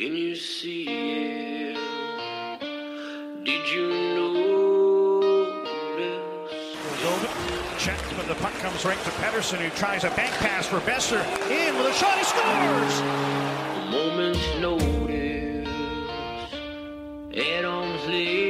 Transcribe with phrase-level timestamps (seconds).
[0.00, 1.76] Can you see it?
[3.44, 5.52] Did you notice?
[7.76, 11.20] Check, but the puck comes right to Pettersson, who tries a bank pass for Boeser.
[11.50, 13.00] In with a shot, he scores!
[13.00, 15.00] A moment's notice.
[18.10, 18.49] Length.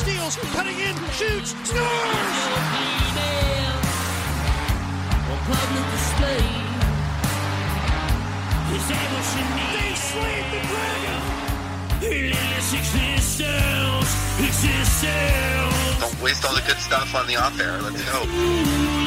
[0.00, 2.38] steals, cutting in, shoots, scores!
[9.76, 11.20] They slayed the dragon!
[16.00, 17.82] Don't waste all the good stuff on the off air.
[17.82, 18.99] Let's go.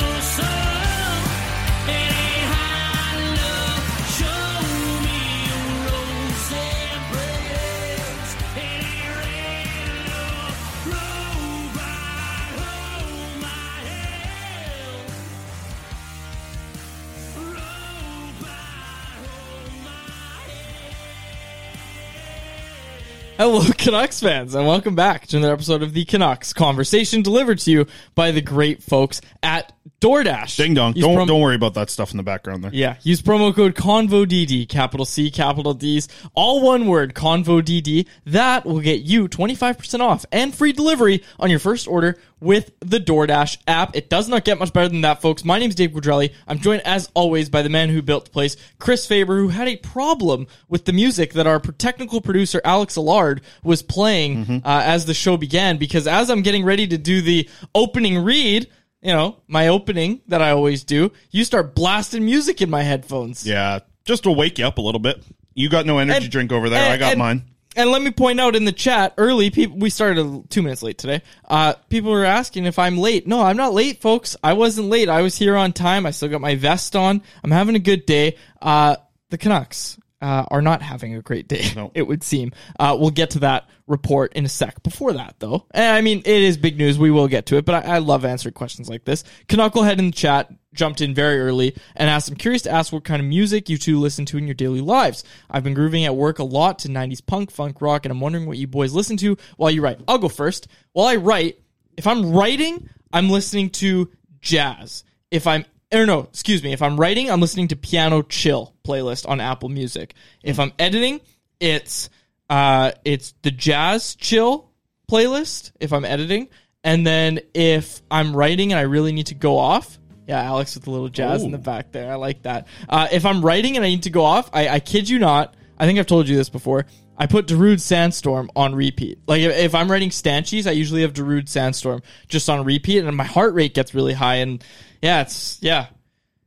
[23.37, 27.71] Hello, Canucks fans, and welcome back to another episode of the Canucks Conversation delivered to
[27.71, 30.57] you by the great folks at DoorDash.
[30.57, 30.95] Ding dong.
[30.95, 32.71] Use Don't prom- don't worry about that stuff in the background there.
[32.73, 38.05] Yeah, use promo code CONVODD, capital C, capital D's, all one word, CONVODD.
[38.25, 42.99] That will get you 25% off and free delivery on your first order with the
[42.99, 43.95] DoorDash app.
[43.95, 45.45] It does not get much better than that, folks.
[45.45, 46.33] My name is Dave Quadrelli.
[46.47, 49.67] I'm joined, as always, by the man who built the place, Chris Faber, who had
[49.69, 55.05] a problem with the music that our technical producer, Alex Allard, was playing uh, as
[55.05, 55.77] the show began.
[55.77, 58.67] Because as I'm getting ready to do the opening read,
[59.03, 63.45] you know, my opening that I always do, you start blasting music in my headphones.
[63.45, 65.21] Yeah, just to wake you up a little bit.
[65.53, 66.83] You got no energy And- drink over there.
[66.83, 67.43] and- I got and- mine.
[67.75, 70.99] And let me point out in the chat early, people we started two minutes late
[70.99, 71.23] today.
[71.49, 73.25] Uh, people were asking if I'm late.
[73.25, 74.35] No, I'm not late, folks.
[74.43, 75.09] I wasn't late.
[75.09, 76.05] I was here on time.
[76.05, 77.23] I still got my vest on.
[77.43, 78.35] I'm having a good day.
[78.61, 78.97] Uh,
[79.31, 81.69] the Canucks uh, are not having a great day.
[81.75, 81.91] No.
[82.03, 82.53] It would seem.
[82.79, 84.81] Uh, we'll get to that report in a sec.
[84.81, 86.97] Before that, though, and I mean, it is big news.
[86.97, 89.23] We will get to it, but I, I love answering questions like this.
[89.47, 93.03] Knucklehead in the chat jumped in very early and asked, I'm curious to ask what
[93.03, 95.23] kind of music you two listen to in your daily lives.
[95.51, 98.47] I've been grooving at work a lot to 90s punk, funk, rock, and I'm wondering
[98.47, 99.99] what you boys listen to while you write.
[100.07, 100.67] I'll go first.
[100.93, 101.59] While I write,
[101.97, 104.09] if I'm writing, I'm listening to
[104.41, 105.03] jazz.
[105.29, 106.73] If I'm or no, excuse me.
[106.73, 110.13] If I'm writing, I'm listening to piano chill playlist on Apple Music.
[110.43, 111.21] If I'm editing,
[111.59, 112.09] it's
[112.49, 114.69] uh it's the jazz chill
[115.09, 116.49] playlist if I'm editing.
[116.83, 119.97] And then if I'm writing and I really need to go off,
[120.27, 122.11] yeah, Alex with a little jazz in the back there.
[122.11, 122.67] I like that.
[122.89, 125.55] Uh, if I'm writing and I need to go off, I, I kid you not.
[125.77, 126.85] I think I've told you this before.
[127.17, 129.19] I put Darude Sandstorm on repeat.
[129.27, 133.15] Like if, if I'm writing stanchies, I usually have Darude Sandstorm just on repeat, and
[133.15, 134.35] my heart rate gets really high.
[134.35, 134.63] And
[135.03, 135.87] yeah, it's yeah.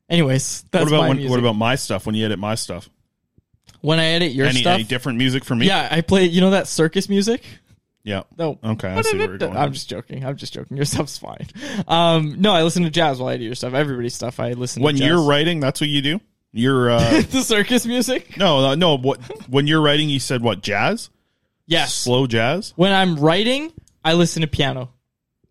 [0.09, 1.31] Anyways, that's what about my when, music.
[1.31, 2.07] what about my stuff?
[2.07, 2.89] When you edit my stuff,
[3.81, 4.75] when I edit your any, stuff?
[4.75, 5.67] any different music for me?
[5.67, 6.25] yeah, I play.
[6.25, 7.43] You know that circus music?
[8.03, 8.23] yeah.
[8.39, 8.59] No.
[8.65, 9.57] Okay, I see where you're going.
[9.57, 10.25] I'm just joking.
[10.25, 10.77] I'm just joking.
[10.77, 11.47] Your stuff's fine.
[11.89, 13.75] Um, no, I listen to jazz while I do your stuff.
[13.75, 14.99] Everybody's stuff, I listen when to.
[15.01, 15.09] jazz.
[15.09, 16.21] you're writing, that's what you do.
[16.53, 18.37] You're uh, the circus music.
[18.39, 18.97] no, uh, no.
[18.97, 19.21] What
[19.51, 21.11] when you're writing, you said what jazz,
[21.67, 21.93] Yes.
[21.93, 22.73] slow jazz.
[22.77, 23.73] When I'm writing,
[24.05, 24.91] I listen to piano.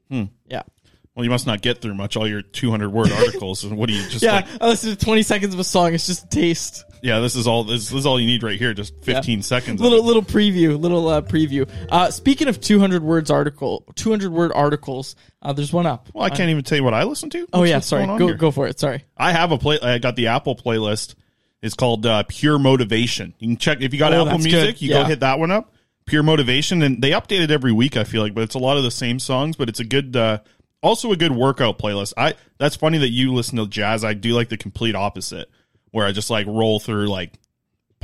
[0.10, 0.24] Hmm.
[0.48, 0.62] Yeah.
[1.16, 3.64] Well, you must not get through much all your 200 word articles.
[3.64, 4.34] And what do you just Yeah.
[4.34, 4.48] like?
[4.62, 5.94] I listen to 20 seconds of a song.
[5.94, 6.84] It's just a taste.
[7.02, 7.64] Yeah, this is all.
[7.64, 8.74] This, this is all you need right here.
[8.74, 9.80] Just 15 seconds.
[9.80, 10.78] Little little preview.
[10.80, 11.70] Little uh, preview.
[11.90, 15.16] Uh, speaking of 200 words article, 200 word articles.
[15.42, 16.10] Uh, there's one up.
[16.14, 17.48] Well, I can't even tell you what I listen to.
[17.54, 17.80] Oh yeah.
[17.80, 18.06] Sorry.
[18.08, 18.36] Go here?
[18.36, 18.80] go for it.
[18.80, 19.04] Sorry.
[19.16, 19.80] I have a play.
[19.80, 21.14] I got the Apple playlist.
[21.62, 23.34] It's called uh, Pure Motivation.
[23.40, 24.52] You can check if you got Oh, Apple Music.
[24.78, 24.82] good.
[24.82, 25.04] You Yeah.
[25.04, 25.74] go hit that one up.
[26.08, 27.98] Pure Motivation, and they update it every week.
[27.98, 29.56] I feel like, but it's a lot of the same songs.
[29.56, 30.40] But it's a good, uh,
[30.86, 32.14] also a good workout playlist.
[32.18, 32.36] I.
[32.58, 34.06] That's funny that you listen to jazz.
[34.06, 35.50] I do like the complete opposite,
[35.92, 37.34] where I just like roll through like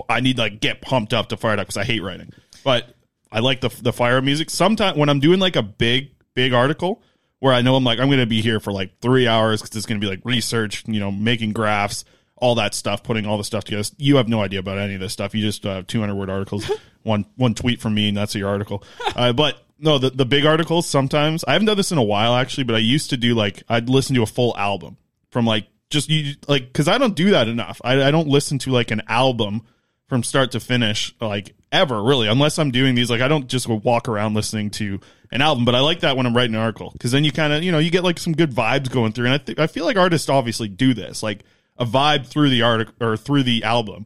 [0.09, 2.33] I need like get pumped up to fire it up because I hate writing.
[2.63, 2.95] But
[3.31, 4.49] I like the the fire music.
[4.49, 7.01] Sometimes when I'm doing like a big big article
[7.39, 9.75] where I know I'm like I'm going to be here for like three hours because
[9.75, 12.03] it's going to be like research, you know, making graphs,
[12.35, 13.87] all that stuff, putting all the stuff together.
[13.97, 15.33] You have no idea about any of this stuff.
[15.33, 16.69] You just uh, have 200 word articles,
[17.03, 18.83] one one tweet from me, and that's your article.
[19.15, 22.35] Uh, but no, the the big articles sometimes I haven't done this in a while
[22.35, 24.97] actually, but I used to do like I'd listen to a full album
[25.31, 27.81] from like just you like because I don't do that enough.
[27.83, 29.63] I, I don't listen to like an album
[30.11, 33.69] from start to finish like ever really unless i'm doing these like i don't just
[33.69, 34.99] walk around listening to
[35.31, 37.53] an album but i like that when i'm writing an article because then you kind
[37.53, 39.67] of you know you get like some good vibes going through and i think i
[39.67, 41.45] feel like artists obviously do this like
[41.77, 44.05] a vibe through the article or through the album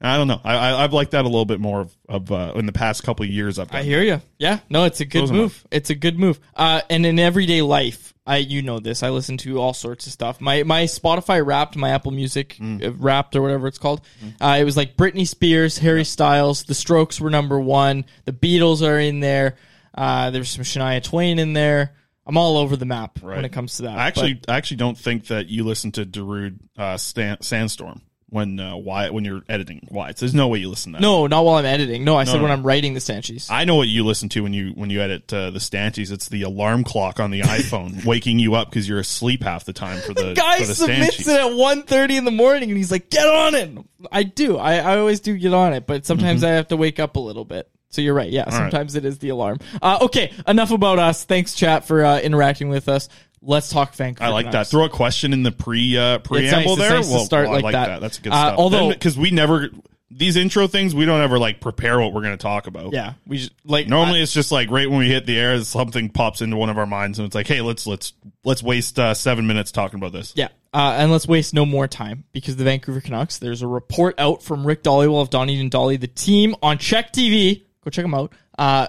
[0.00, 2.52] i don't know i, I i've liked that a little bit more of, of uh,
[2.56, 4.20] in the past couple of years i've done I hear you.
[4.38, 5.42] Yeah, no, it's a good Those are mine.
[5.42, 5.66] move.
[5.70, 6.38] It's a good move.
[6.54, 9.02] Uh, and in everyday life, I you know this.
[9.02, 10.40] I listen to all sorts of stuff.
[10.40, 12.94] My my Spotify Wrapped, my Apple Music Mm.
[12.98, 14.00] Wrapped or whatever it's called.
[14.40, 18.04] Uh, it was like Britney Spears, Harry Styles, The Strokes were number one.
[18.26, 19.56] The Beatles are in there.
[19.94, 21.94] Uh, there's some Shania Twain in there.
[22.26, 23.98] I'm all over the map when it comes to that.
[23.98, 28.60] I actually, I actually don't think that you listen to Darude uh, Stan, Sandstorm when
[28.60, 30.16] uh, Wyatt when you're editing Wyatt.
[30.18, 31.02] There's no way you listen to that.
[31.02, 32.04] no, not while I'm editing.
[32.04, 32.50] No, I said no, when.
[32.52, 33.50] I'm writing the Stanchies.
[33.50, 36.10] I know what you listen to when you when you edit uh, the Stanchies.
[36.12, 39.72] It's the alarm clock on the iPhone waking you up because you're asleep half the
[39.72, 41.28] time for the guy for the submits Stanchies.
[41.34, 43.70] it at 1.30 in the morning and he's like get on it
[44.12, 46.46] i do i, I always do get on it but sometimes Mm-hmm.
[46.52, 49.18] i have to wake up a little bit so you're right yeah sometimes it is
[49.18, 53.08] the alarm uh, okay enough about us thanks chat for uh, interacting with us
[53.42, 54.66] let's talk Vancouver I like that.
[54.68, 56.88] Throw a question in the pre uh, preamble nice.
[56.88, 56.96] There.
[56.98, 57.86] nice to start I like like that.
[57.88, 58.00] that.
[58.00, 58.58] That's a good Uh, stuff.
[58.58, 59.70] although- because we never
[60.10, 62.94] these intro things, we don't ever like prepare what we're going to talk about.
[62.94, 65.62] yeah we just, like Normally, I- it's just like right when we hit the air,
[65.64, 68.98] something pops into one of our minds, and it's like, hey, let's let's let's waste
[68.98, 70.32] uh, seven minutes talking about this.
[70.34, 73.38] Yeah, uh, and let's waste no more time because the Vancouver Canucks.
[73.38, 77.12] There's a report out from Rick Dhaliwal of Donnie and Dhali, the team on CHEK
[77.12, 77.64] TV.
[77.84, 78.32] Go check them out.
[78.58, 78.88] Uh,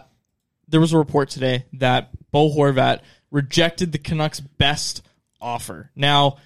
[0.69, 5.01] there was a report today that Bo Horvat rejected the Canucks' best
[5.41, 5.91] offer.
[5.95, 6.37] Now,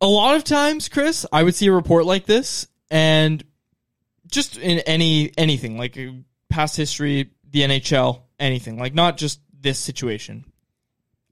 [0.00, 3.42] a lot of times, Chris, I would see a report like this, and
[4.30, 6.12] just in any anything like uh,
[6.48, 10.44] past history, the NHL, anything like not just this situation.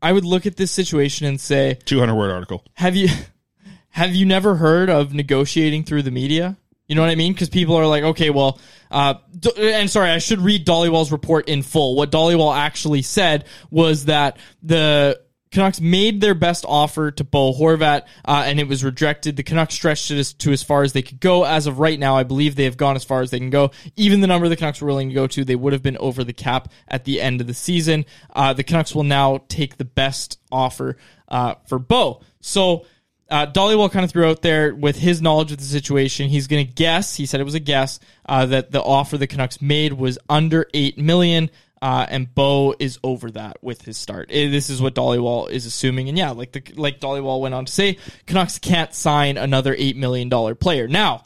[0.01, 2.65] I would look at this situation and say, Two hundred word article.
[2.75, 3.09] have you
[3.91, 6.57] have you never heard of negotiating through the media?
[6.87, 7.33] You know what I mean?
[7.33, 8.59] Because people are like, okay, well,
[8.91, 9.15] uh,
[9.59, 11.97] and sorry, I should read Dhaliwal's report in full.
[11.97, 15.21] What Dhaliwal actually said was that the
[15.55, 19.37] Canucks made their best offer to Bo Horvat, uh, and it was rejected.
[19.37, 21.45] The Canucks stretched it as, to as far as they could go.
[21.45, 23.71] As of right now, I believe they have gone as far as they can go.
[23.95, 26.25] Even the number the Canucks were willing to go to, they would have been over
[26.25, 28.05] the cap at the end of the season.
[28.35, 30.97] Uh, the Canucks will now take the best offer
[31.29, 32.21] uh, for Bo.
[32.41, 32.85] So
[33.31, 36.29] uh, Dhaliwal kind of threw out there with his knowledge of the situation.
[36.29, 37.15] He's going to guess.
[37.17, 40.67] He said it was a guess uh, that the offer the Canucks made was under
[40.75, 41.51] eight million.
[41.83, 44.31] Uh, and Bo is over that with his start.
[44.33, 47.67] Eh, This is what Dhaliwal is assuming, and yeah, like the like Dhaliwal went on
[47.67, 50.89] to say, Canucks can't sign another eight million dollar player.
[50.89, 51.25] Now,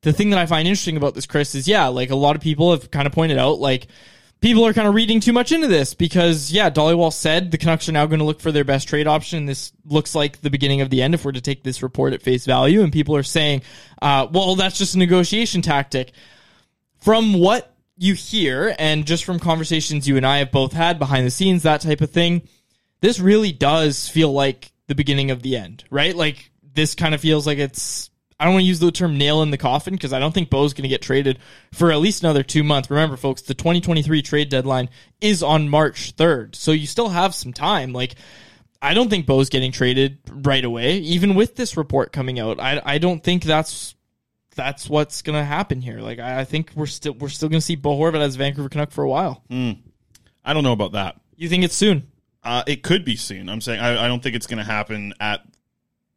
[0.00, 2.40] the thing that I find interesting about this, Chris, is yeah, like a lot of
[2.40, 3.88] people have kind of pointed out, like
[4.40, 7.88] people are kind of reading too much into this because yeah, Dhaliwal said the Canucks
[7.88, 9.46] are now going to look for their best trade option.
[9.46, 12.22] This looks like the beginning of the end if we're to take this report at
[12.22, 13.62] face value, and people are saying,
[14.00, 16.12] uh, well, that's just a negotiation tactic.
[16.98, 21.26] From what you hear, and just from conversations you and I have both had behind
[21.26, 22.42] the scenes, that type of thing,
[23.00, 26.14] this really does feel like the beginning of the end, right?
[26.14, 28.10] Like this kind of feels like it's.
[28.40, 30.48] I don't want to use the term nail in the coffin because I don't think
[30.48, 31.38] Bo's going to get traded
[31.72, 32.88] for at least another two months.
[32.88, 34.88] Remember, folks, the 2023 trade deadline
[35.20, 37.92] is on March 3rd, so you still have some time.
[37.92, 38.14] Like,
[38.80, 42.58] I don't think Bo's getting traded right away, even with this report coming out.
[42.58, 43.94] I, I don't think that's
[44.56, 46.00] that's what's going to happen here.
[46.00, 48.70] Like, I, I think we're still we're still going to see Bo Horvat as Vancouver
[48.70, 49.44] Canuck for a while.
[50.42, 51.20] I don't know about that.
[51.36, 52.06] You think it's soon?
[52.42, 53.50] Uh, it could be soon.
[53.50, 55.42] I'm saying I, I don't think it's going to happen at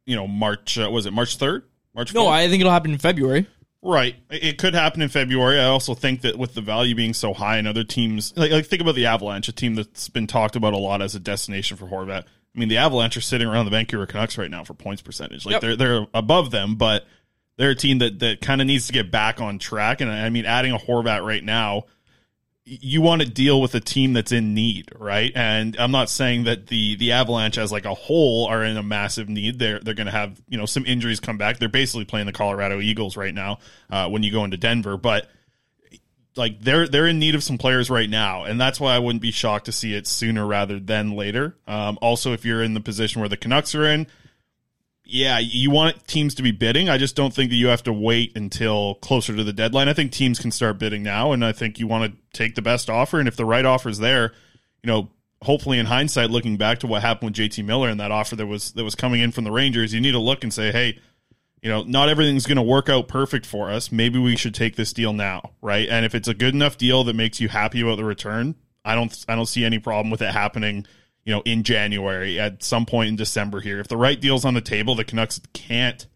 [0.06, 0.78] you know March.
[0.78, 1.64] Uh, was it March third?
[1.94, 2.14] March.
[2.14, 3.46] No, I think it'll happen in February.
[3.82, 4.16] Right.
[4.30, 5.60] It could happen in February.
[5.60, 8.64] I also think that with the value being so high and other teams, like, like
[8.64, 11.76] think about the Avalanche, a team that's been talked about a lot as a destination
[11.76, 12.22] for Horvat.
[12.24, 15.44] I mean, the Avalanche are sitting around the Vancouver Canucks right now for points percentage.
[15.44, 15.60] Like Yep.
[15.60, 17.04] they're they're above them, but
[17.58, 20.00] they're a team that that kind of needs to get back on track.
[20.00, 21.84] And I mean, adding a Horvat right now,
[22.66, 25.32] you want to deal with a team that's in need, right?
[25.34, 28.82] And I'm not saying that the the Avalanche as like a whole are in a
[28.82, 29.58] massive need.
[29.58, 31.58] They're they're going to have you know some injuries come back.
[31.58, 33.58] They're basically playing the Colorado Eagles right now
[33.90, 35.28] uh, when you go into Denver, but
[36.36, 39.22] like they're they're in need of some players right now, and that's why I wouldn't
[39.22, 41.56] be shocked to see it sooner rather than later.
[41.66, 44.06] Um, also, if you're in the position where the Canucks are in,
[45.04, 46.88] yeah, you want teams to be bidding.
[46.88, 49.88] I just don't think that you have to wait until closer to the deadline.
[49.88, 52.62] I think teams can start bidding now, and I think you want to take the
[52.62, 53.18] best offer.
[53.18, 54.32] And if the right offer is there,
[54.82, 55.10] you know,
[55.42, 58.46] hopefully in hindsight, looking back to what happened with JT Miller and that offer that
[58.46, 60.98] was that was coming in from the Rangers, you need to look and say, hey,
[61.60, 63.92] you know, not everything's going to work out perfect for us.
[63.92, 65.88] Maybe we should take this deal now, right?
[65.88, 68.94] And if it's a good enough deal that makes you happy about the return, I
[68.94, 70.86] don't I don't see any problem with it happening,
[71.24, 73.80] you know, in January at some point in December here.
[73.80, 76.06] If the right deal's on the table, the Canucks can't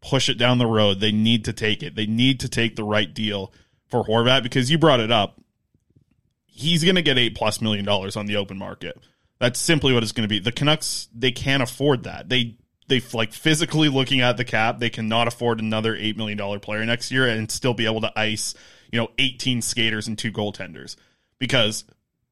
[0.00, 1.00] push it down the road.
[1.00, 1.94] They need to take it.
[1.94, 3.52] They need to take the right deal
[3.88, 5.40] for Horvat because you brought it up.
[6.46, 8.98] He's going to get 8 plus million dollars on the open market.
[9.38, 10.40] That's simply what it's going to be.
[10.40, 12.28] The Canucks they can't afford that.
[12.28, 12.56] They
[12.88, 16.84] they like physically looking at the cap, they cannot afford another eight million dollar player
[16.84, 18.54] next year and still be able to ice,
[18.90, 20.96] you know, eighteen skaters and two goaltenders.
[21.38, 21.84] Because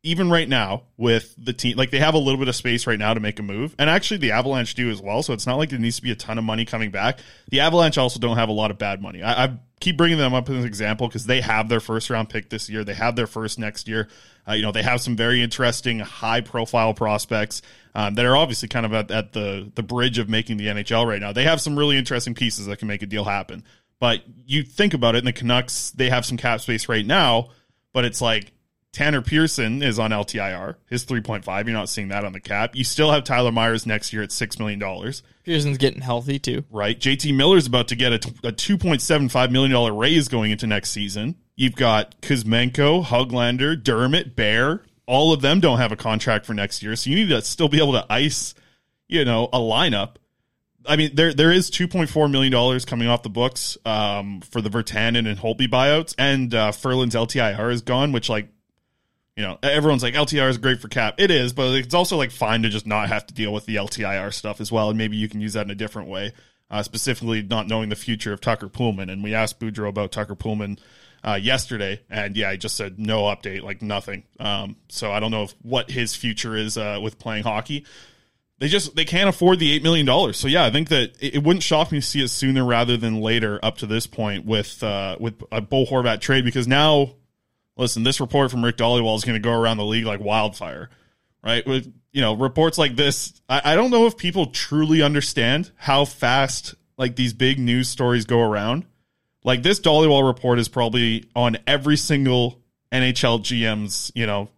[0.06, 2.98] even right now with the team, like they have a little bit of space right
[2.98, 5.22] now to make a move, and actually the Avalanche do as well.
[5.22, 7.18] So it's not like there needs to be a ton of money coming back.
[7.50, 9.24] The Avalanche also don't have a lot of bad money.
[9.24, 12.28] I, I keep bringing them up as an example because they have their first round
[12.28, 12.84] pick this year.
[12.84, 14.08] They have their first next year.
[14.48, 17.62] Uh, you know, they have some very interesting, high profile prospects
[17.96, 21.04] um, that are obviously kind of at, at the the bridge of making the NHL
[21.04, 21.32] right now.
[21.32, 23.64] They have some really interesting pieces that can make a deal happen.
[23.98, 27.48] But you think about it, and the Canucks, they have some cap space right now,
[27.92, 28.52] but it's like
[28.96, 31.66] Tanner Pearson is on LTIR, his 3.5.
[31.66, 32.74] You're not seeing that on the cap.
[32.74, 35.12] You still have Tyler Myers next year at $6 million,
[35.44, 36.64] Pearson's getting healthy too.
[36.70, 36.98] right?
[36.98, 41.36] JT Miller's about to get a seven five million dollar raise going into next season.
[41.56, 44.82] You've got Kuzmenko, Höglander, Dermott, Bear.
[45.04, 46.96] All of them don't have a contract for next year.
[46.96, 48.54] So you need to still be able to ice,
[49.08, 50.16] you know, a lineup.
[50.86, 54.40] I mean, there there is two point four million dollars coming off the books um,
[54.40, 58.48] for the Virtanen and Holtby buyouts, and uh, Ferland's LTIR is gone, which like
[59.36, 61.16] you know, everyone's like LTIR is great for cap.
[61.18, 63.76] It is, but it's also like fine to just not have to deal with the
[63.76, 66.32] LTIR stuff as well, and maybe you can use that in a different way.
[66.68, 70.34] Uh, specifically, not knowing the future of Tucker Poolman, and we asked Boudreau about Tucker
[70.34, 70.78] Poolman
[71.22, 74.24] uh, yesterday, and yeah, he just said no update, like nothing.
[74.40, 77.84] Um, so I don't know if, what his future is uh, with playing hockey.
[78.58, 80.38] They just they can't afford the eight million dollars.
[80.38, 82.96] So yeah, I think that it, it wouldn't shock me to see it sooner rather
[82.96, 83.60] than later.
[83.62, 87.12] Up to this point with uh, with a Bo Horvat trade, because now
[87.76, 90.90] listen, this report from Rick Dhaliwal is going to go around the league like wildfire,
[91.42, 91.66] right?
[91.66, 96.04] With you know reports like this, I, I don't know if people truly understand how
[96.04, 98.86] fast like these big news stories go around.
[99.44, 102.60] Like this Dhaliwal report is probably on every single
[102.92, 104.48] NHL GM's you know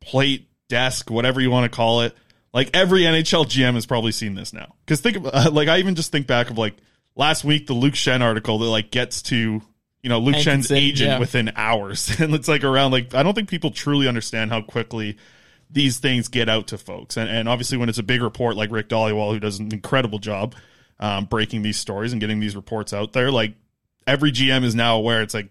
[0.00, 2.14] plate, desk, whatever you want to call it.
[2.54, 4.74] Like every NHL GM has probably seen this now.
[4.84, 6.76] Because think of like I even just think back of like
[7.14, 9.62] last week the Luke Schenn article that like gets to
[10.08, 11.18] you know Luke Schenn's Hankinson, agent yeah.
[11.18, 15.18] within hours, and it's like around like I don't think people truly understand how quickly
[15.70, 17.18] these things get out to folks.
[17.18, 20.18] And, and obviously when it's a big report like Rick Dhaliwal who does an incredible
[20.18, 20.54] job
[20.98, 23.52] um, breaking these stories and getting these reports out there, like
[24.06, 25.20] every GM is now aware.
[25.20, 25.50] It's like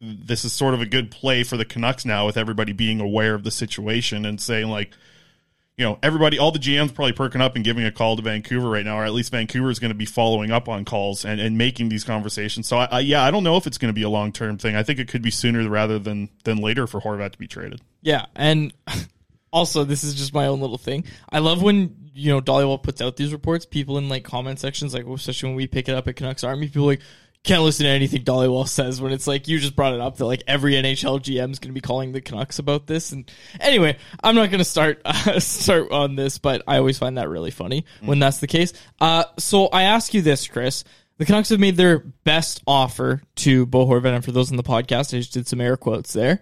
[0.00, 3.36] this is sort of a good play for the Canucks now with everybody being aware
[3.36, 4.90] of the situation and saying like,
[5.78, 8.68] you know, everybody, all the GMs probably perking up and giving a call to Vancouver
[8.68, 11.40] right now, or at least Vancouver is going to be following up on calls and,
[11.40, 12.68] and making these conversations.
[12.68, 14.58] So, I, I, yeah, I don't know if it's going to be a long term
[14.58, 14.76] thing.
[14.76, 17.80] I think it could be sooner rather than than later for Horvat to be traded.
[18.02, 18.74] Yeah, and
[19.52, 21.04] also this is just my own little thing.
[21.30, 23.64] I love when you know Dhaliwal puts out these reports.
[23.64, 26.66] People in like comment sections, like especially when we pick it up at Canucks Army,
[26.66, 27.00] people like
[27.44, 30.26] can't listen to anything Dhaliwal says when it's like you just brought it up that
[30.26, 33.10] like every NHL GM is going to be calling the Canucks about this.
[33.10, 37.18] And anyway, I'm not going to start uh, start on this, but I always find
[37.18, 38.72] that really funny when that's the case.
[39.00, 40.84] Uh, so I ask you this, Chris.
[41.18, 44.62] The Canucks have made their best offer to Bo Horvat, and for those in the
[44.62, 46.40] podcast, I just did some air quotes there.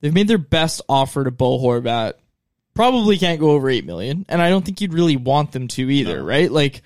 [0.00, 2.14] They've made their best offer to Bo Horvat.
[2.74, 5.90] Probably can't go over eight million, and I don't think you'd really want them to
[5.90, 6.50] either, right?
[6.50, 6.82] Like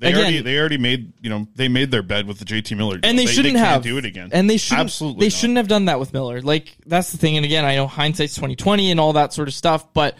[0.00, 2.76] They Again- already they already made you know they made their bed with the JT
[2.76, 3.10] Miller, deal.
[3.10, 5.32] and they, shouldn't can't have do it again, and they shouldn't absolutely they not.
[5.38, 6.40] shouldn't have done that with Miller.
[6.40, 7.36] Like that's the thing.
[7.36, 10.16] And again, I know hindsight's twenty twenty and all that sort of stuff, but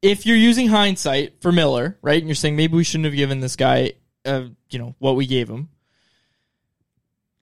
[0.00, 3.40] if you're using hindsight for Miller, right, and you're saying maybe we shouldn't have given
[3.40, 5.70] this guy, uh, you know, what we gave him,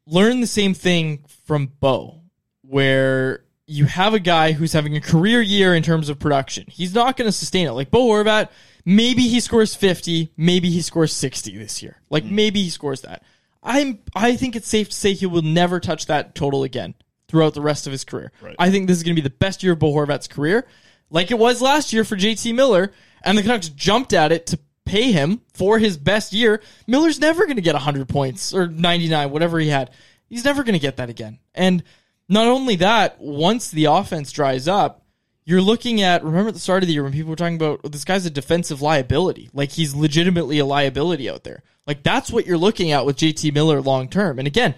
[0.06, 2.20] learn the same thing from Bo,
[2.62, 6.64] where you have a guy who's having a career year in terms of production.
[6.68, 7.72] He's not going to sustain it.
[7.72, 8.48] Like Bo Horvat,
[8.84, 12.00] maybe he scores 50, maybe he scores 60 this year.
[12.10, 12.34] Like hmm.
[12.34, 13.22] maybe he scores that.
[13.62, 16.94] I'm I think it's safe to say he will never touch that total again
[17.28, 18.32] throughout the rest of his career.
[18.58, 20.66] I think this is going to be the best year of Bo Horvat's career,
[21.10, 22.92] like it was last year for JT Miller,
[23.24, 26.60] and the Canucks jumped at it to pay him for his best year.
[26.86, 29.90] Miller's never going to get 100 points or 99, whatever he had.
[30.28, 31.38] He's never going to get that again.
[31.54, 31.84] And
[32.28, 35.01] not only that, once the offense dries up,
[35.44, 37.80] you're looking at remember at the start of the year when people were talking about
[37.84, 39.50] "Oh, this guy's a defensive liability.
[39.52, 41.62] Like he's legitimately a liability out there.
[41.86, 44.38] Like that's what you're looking at with JT Miller long term.
[44.38, 44.74] And again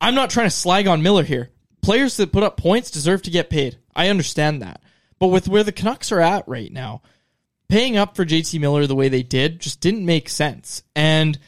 [0.00, 1.50] I'm not trying to slag on Miller here.
[1.82, 3.78] Players that put up points deserve to get paid.
[3.94, 4.82] I understand that.
[5.18, 7.02] But with where the Canucks are at right now
[7.68, 10.82] paying up for JT Miller the way they did just didn't make sense.
[10.94, 11.38] And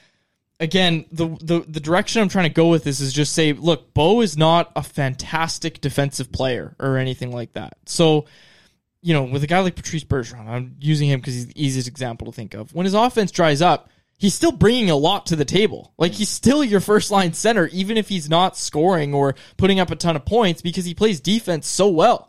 [0.61, 3.95] again, the, the the direction I'm trying to go with this is just say, look,
[3.95, 7.77] Bo is not a fantastic defensive player or anything like that.
[7.87, 8.27] So,
[9.09, 11.89] you know, with a guy like Patrice Bergeron, I'm using him because he's the easiest
[11.89, 12.75] example to think of.
[12.75, 15.95] When his offense dries up, he's still bringing a lot to the table.
[15.97, 19.91] Like he's still your first line center, even if he's not scoring or putting up
[19.91, 22.29] a ton of points because he plays defense so well.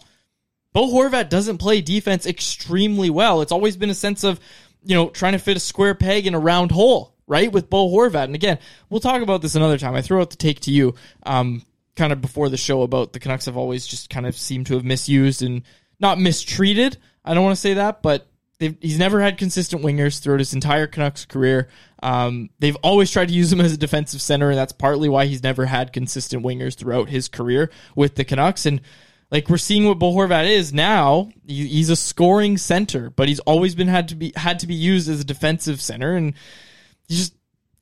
[0.71, 3.41] Bo Horvat doesn't play defense extremely well.
[3.41, 4.39] It's always been a sense of,
[4.81, 7.51] you know, trying to fit a square peg in a round hole, right?
[7.51, 8.23] With Bo Horvat.
[8.23, 8.57] And again,
[8.89, 9.95] we'll talk about this another time.
[9.95, 11.61] I throw out the take to you, um,
[11.97, 14.75] kind of before the show about the Canucks have always just kind of seemed to
[14.75, 15.63] have misused and
[15.99, 16.97] not mistreated.
[17.23, 18.27] I don't want to say that, but
[18.59, 21.69] he's never had consistent wingers throughout his entire Canucks career.
[22.03, 25.25] Um, they've always tried to use him as a defensive center, and that's partly why
[25.25, 28.65] he's never had consistent wingers throughout his career with the Canucks.
[28.65, 28.81] And
[29.31, 31.29] like we're seeing what Bo Horvat is now.
[31.45, 34.75] He, he's a scoring center, but he's always been had to be had to be
[34.75, 36.33] used as a defensive center, and
[37.07, 37.33] just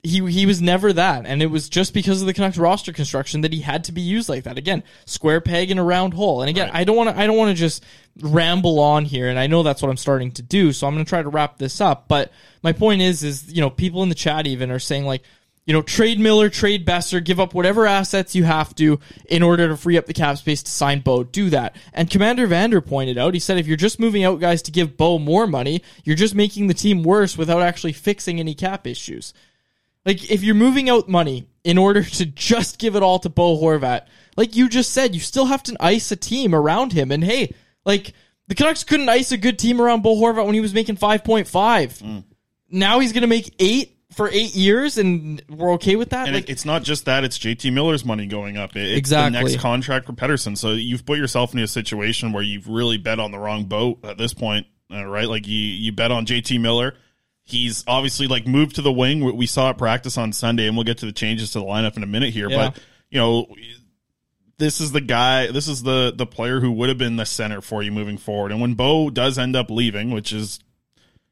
[0.02, 3.40] he he was never that, and it was just because of the Canucks roster construction
[3.40, 4.56] that he had to be used like that.
[4.56, 6.40] Again, square peg in a round hole.
[6.40, 7.84] And again, I don't want to I don't want to just
[8.20, 10.72] ramble on here, and I know that's what I'm starting to do.
[10.72, 12.06] So I'm going to try to wrap this up.
[12.06, 12.32] But
[12.62, 15.22] my point is, is you know people in the chat even are saying like.
[15.66, 19.68] You know, trade Miller, trade Boeser, give up whatever assets you have to in order
[19.68, 21.24] to free up the cap space to sign Bo.
[21.24, 21.76] Do that.
[21.92, 24.96] And Commander Vander pointed out, he said, if you're just moving out guys to give
[24.96, 29.34] Bo more money, you're just making the team worse without actually fixing any cap issues.
[30.04, 33.56] Like if you're moving out money in order to just give it all to Bo
[33.58, 34.06] Horvat,
[34.36, 37.10] like you just said, you still have to ice a team around him.
[37.12, 38.14] And hey, like
[38.46, 41.24] the Canucks couldn't ice a good team around Bo Horvat when he was making five
[41.24, 42.00] point five.
[42.70, 46.26] Now he's gonna make eight for eight years, and we're okay with that.
[46.26, 48.74] And like it's not just that; it's JT Miller's money going up.
[48.76, 49.38] It's Exactly.
[49.38, 50.56] the next contract for Pettersson.
[50.56, 53.98] So you've put yourself into a situation where you've really bet on the wrong boat
[54.04, 55.28] at this point, uh, right?
[55.28, 56.94] Like you you bet on JT Miller.
[57.48, 59.24] He's obviously like moved to the wing.
[59.36, 61.96] We- saw it practice on Sunday, and we'll get to the changes to the lineup
[61.96, 62.50] in a minute here.
[62.50, 62.70] Yeah.
[62.70, 63.46] But you know,
[64.58, 65.50] this is the guy.
[65.50, 68.52] This is the the player who would have been the center for you moving forward.
[68.52, 70.60] And when Bo does end up leaving, which is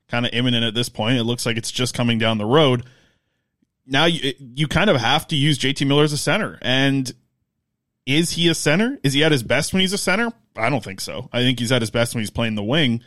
[0.08, 2.84] kind of imminent at this point, it looks like it's just coming down the road
[3.86, 6.58] now you you kind of have to use JT Miller as a center.
[6.62, 7.10] And
[8.04, 8.98] is he a center?
[9.02, 10.32] Is he at his best when he's a center?
[10.56, 11.28] I don't think so.
[11.32, 13.02] I think he's at his best when he's playing the wing.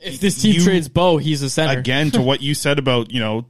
[0.00, 1.78] If this team you- trades Bo, he's a center.
[1.78, 3.46] Again, to what you said about, you know,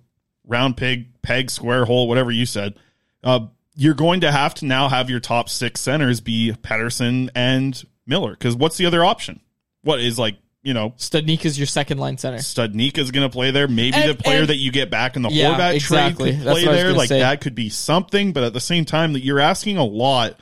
[0.46, 2.74] round peg, peg, square hole, whatever you said,
[3.22, 3.40] uh,
[3.76, 8.30] you're going to have to now have your top six centers be Pettersson and Miller.
[8.32, 9.40] Because what's the other option?
[9.82, 12.38] What is like, you know, Studnik is your second line center.
[12.38, 13.68] Studnik is going to play there.
[13.68, 16.30] Maybe And- the player and- that you get back in the Yeah, Horvat exactly.
[16.30, 16.92] trade could play what I was there.
[16.92, 17.20] Like say.
[17.20, 20.34] that could be something, but at the same time, that you're asking a lot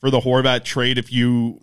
[0.00, 1.60] for the Horvat trade if you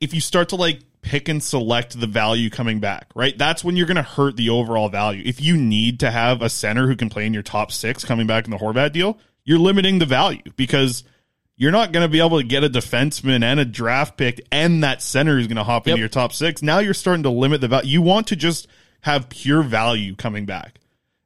[0.00, 3.36] if you start to like pick and select the value coming back, right?
[3.36, 5.22] That's when you're going to hurt the overall value.
[5.24, 8.26] If you need to have a center who can play in your top 6 coming
[8.26, 11.02] back in the Horvat deal, you're limiting the value because
[11.56, 14.82] you're not going to be able to get a defenseman and a draft pick and
[14.84, 15.92] that center who's going to hop Yep.
[15.94, 16.62] into your top 6.
[16.62, 17.90] Now you're starting to limit the value.
[17.90, 18.68] You want to just
[19.02, 20.80] have pure value coming back.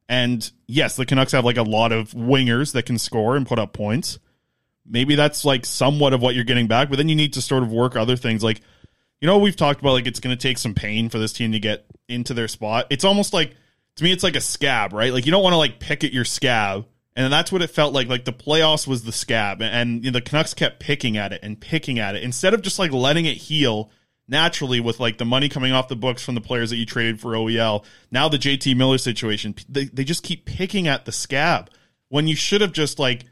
[0.07, 3.59] And yes, the Canucks have like a lot of wingers that can score and put
[3.59, 4.19] up points.
[4.85, 7.63] Maybe that's like somewhat of what you're getting back, but then you need to sort
[7.63, 8.61] of work other things like
[9.21, 11.51] you know we've talked about like it's going to take some pain for this team
[11.51, 12.87] to get into their spot.
[12.89, 13.55] It's almost like
[13.95, 15.13] to me it's like a scab, right?
[15.13, 16.85] Like you don't want to like pick at your scab.
[17.17, 18.09] And that's what it felt like.
[18.09, 21.39] Like the playoffs was the scab, and you know, the Canucks kept picking at it
[21.43, 23.89] and picking at it instead of just like letting it heal
[24.27, 27.19] naturally with like the money coming off the books from the players that you traded
[27.19, 27.85] for OEL.
[28.11, 31.69] Now the JT Miller situation, they, they just keep picking at the scab
[32.09, 33.25] when you should have just like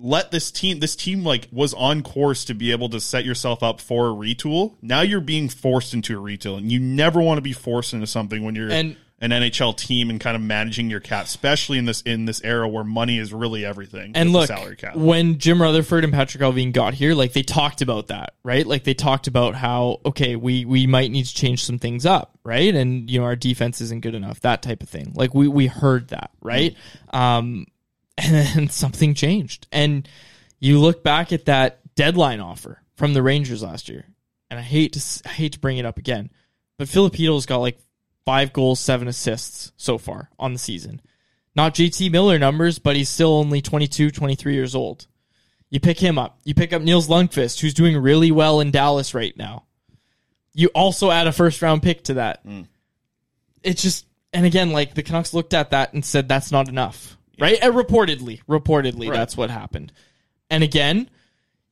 [0.00, 3.62] let this team this team like was on course to be able to set yourself
[3.62, 4.74] up for a retool.
[4.80, 8.06] Now you're being forced into a retool and you never want to be forced into
[8.06, 11.86] something when you're And- an NHL team and kind of managing your cap, especially in
[11.86, 14.12] this in this era where money is really everything.
[14.14, 14.94] And look, salary cap.
[14.94, 18.64] when Jim Rutherford and Patrik Allvin got here, like they talked about that, right?
[18.64, 22.38] Like they talked about how okay, we we might need to change some things up,
[22.44, 22.72] right?
[22.72, 25.10] And you know our defense isn't good enough, that type of thing.
[25.16, 26.76] Like we we heard that, right?
[27.12, 27.66] Um,
[28.18, 30.08] and then something changed, and
[30.58, 34.04] you look back at that deadline offer from the Rangers last year,
[34.50, 36.30] and I hate to I hate to bring it up again,
[36.78, 37.78] but Filipino's got like
[38.24, 41.00] five goals, seven assists so far on the season
[41.58, 45.08] not JT Miller numbers, but he's still only 22, 23 years old.
[45.70, 46.38] You pick him up.
[46.44, 49.64] You pick up Nils Lundkvist, who's doing really well in Dallas right now.
[50.54, 52.46] You also add a first round pick to that.
[52.46, 52.68] Mm.
[53.64, 57.17] It's just, and again, like the Canucks looked at that and said that's not enough,
[57.40, 57.58] right?
[57.60, 59.16] And reportedly, reportedly, Right.
[59.16, 59.92] that's what happened.
[60.50, 61.08] And again,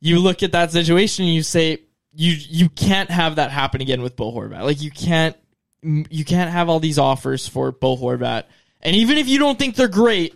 [0.00, 1.80] you look at that situation and you say
[2.12, 4.62] you you can't have that happen again with Bo Horvat.
[4.62, 5.36] Like you can't
[5.82, 8.44] you can't have all these offers for Bo Horvat.
[8.82, 10.34] And even if you don't think they're great,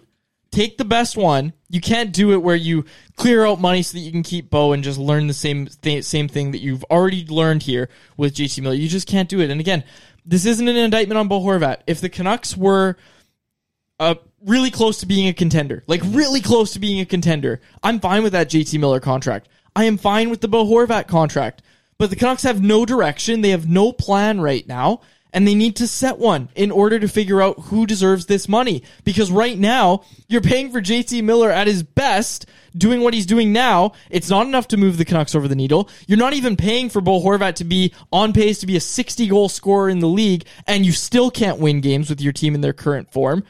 [0.50, 1.52] take the best one.
[1.68, 2.84] You can't do it where you
[3.16, 6.04] clear out money so that you can keep Bo and just learn the same th-
[6.04, 8.74] same thing that you've already learned here with JT Miller.
[8.74, 9.50] You just can't do it.
[9.50, 9.84] And again,
[10.24, 11.78] this isn't an indictment on Bo Horvat.
[11.86, 12.96] If the Canucks were
[13.98, 16.16] uh, really close to being a contender, like mm-hmm.
[16.16, 19.48] really close to being a contender, I'm fine with that JT Miller contract.
[19.74, 21.62] I am fine with the Bo Horvat contract.
[21.98, 23.42] But the Canucks have no direction.
[23.42, 25.02] They have no plan right now.
[25.32, 28.82] And they need to set one in order to figure out who deserves this money.
[29.04, 33.52] Because right now, you're paying for JT Miller at his best, doing what he's doing
[33.52, 33.92] now.
[34.08, 35.88] It's not enough to move the Canucks over the needle.
[36.08, 39.28] You're not even paying for Bo Horvat to be on pace to be a 60
[39.28, 42.62] goal scorer in the league, and you still can't win games with your team in
[42.62, 43.44] their current form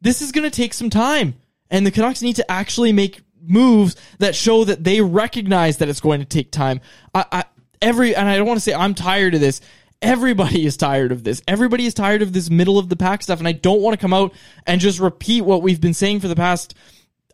[0.00, 1.34] this is going to take some time.
[1.70, 6.00] And the Canucks need to actually make moves that show that they recognize that it's
[6.00, 6.80] going to take time.
[7.14, 7.44] I, I
[7.82, 9.60] every and I don't want to say I'm tired of this.
[10.02, 11.42] Everybody is tired of this.
[11.48, 13.38] Everybody is tired of this middle of the pack stuff.
[13.38, 14.32] And I don't want to come out
[14.66, 16.74] and just repeat what we've been saying for the past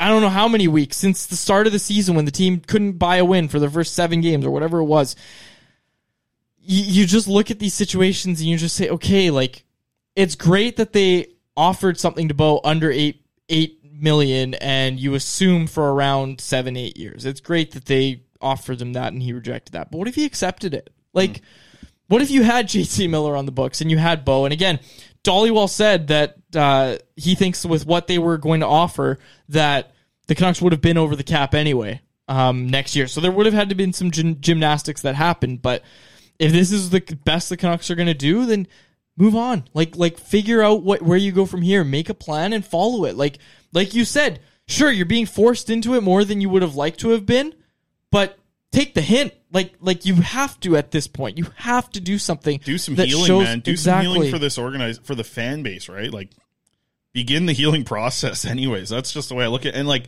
[0.03, 2.61] I don't know how many weeks since the start of the season when the team
[2.61, 5.15] couldn't buy a win for the first seven games or whatever it was.
[6.61, 9.65] You, you just look at these situations and you just say, okay, like
[10.17, 15.67] it's great that they offered something to Bo under eight eight million, and you assume
[15.67, 17.25] for around seven eight years.
[17.25, 19.91] It's great that they offered him that and he rejected that.
[19.91, 20.91] But what if he accepted it?
[21.15, 21.43] Like,
[22.09, 24.45] what if you had JT Miller on the books and you had Bo?
[24.45, 24.81] And again,
[25.25, 29.93] Dhaliwal said that uh, he thinks with what they were going to offer that
[30.27, 33.07] the Canucks would have been over the cap anyway um, next year.
[33.07, 35.63] So there would have had to been some gym- gymnastics that happened.
[35.63, 35.83] But
[36.39, 38.67] if this is the best the Canucks are going to do, then
[39.17, 39.65] move on.
[39.75, 41.85] Like like figure out what where you go from here.
[41.85, 43.17] Make a plan and follow it.
[43.17, 43.39] Like
[43.73, 47.01] like you said, sure you're being forced into it more than you would have liked
[47.01, 47.55] to have been,
[48.11, 48.39] but
[48.71, 49.33] take the hint.
[49.53, 51.39] Like like you have to at this point.
[51.39, 52.61] You have to do something.
[52.65, 53.61] do some that healing, shows- man.
[53.61, 54.05] Do exactly.
[54.07, 56.11] some healing for this organized for the fan base, right?
[56.11, 56.31] Like
[57.13, 58.89] begin the healing process anyways.
[58.89, 59.79] That's just the way I look at it.
[59.79, 60.05] And like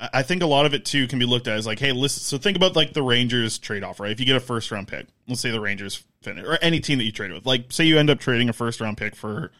[0.00, 2.22] I think a lot of it too can be looked at as like, hey, listen.
[2.22, 4.10] So think about like the Rangers trade off, right?
[4.10, 6.98] If you get a first round pick, let's say the Rangers finish, or any team
[6.98, 9.50] that you trade with, like say you end up trading a first round pick for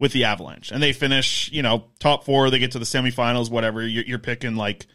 [0.00, 3.50] with the Avalanche, and they finish, you know, top four, they get to the semifinals,
[3.50, 3.86] whatever.
[3.86, 4.86] You're, you're picking like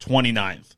[0.00, 0.76] 29th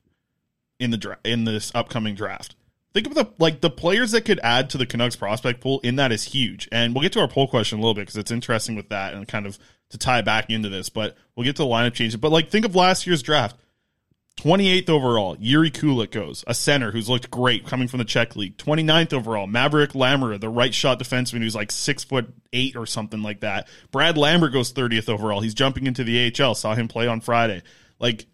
[0.78, 2.54] in the dra- in this upcoming draft.
[2.96, 5.96] Think of the like the players that could add to the Canucks prospect pool in
[5.96, 6.66] that is huge.
[6.72, 9.12] And we'll get to our poll question a little bit because it's interesting with that
[9.12, 9.58] and kind of
[9.90, 10.88] to tie back into this.
[10.88, 12.16] But we'll get to the lineup changes.
[12.16, 13.54] But like think of last year's draft.
[14.38, 18.56] 28th overall, Jiri Kulich goes, a center who's looked great coming from the Czech league.
[18.56, 23.22] 29th overall, Maverick Lammer, the right shot defenseman who's like six foot eight or something
[23.22, 23.68] like that.
[23.90, 25.42] Brad Lambert goes 30th overall.
[25.42, 26.54] He's jumping into the AHL.
[26.54, 27.62] Saw him play on Friday.
[27.98, 28.24] Like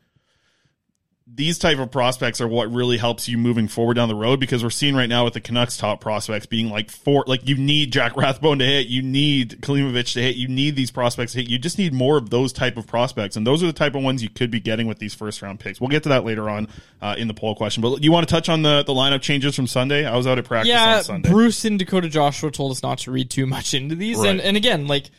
[1.27, 4.63] these type of prospects are what really helps you moving forward down the road because
[4.63, 7.93] we're seeing right now with the Canucks top prospects being like four like you need
[7.93, 11.49] Jack Rathbone to hit, you need Klimovich to hit, you need these prospects to hit.
[11.49, 14.03] You just need more of those type of prospects, and those are the type of
[14.03, 15.81] ones you could be getting with these first round picks.
[15.81, 16.69] We'll get to that later on
[17.01, 17.83] uh, in the poll question.
[17.83, 20.05] But you want to touch on the the lineup changes from Sunday?
[20.05, 21.31] I was out at practice yeah, on Sunday.
[21.31, 24.31] Bruce and Dakota Joshua told us not to read too much into these, Right.
[24.31, 25.11] and and again, like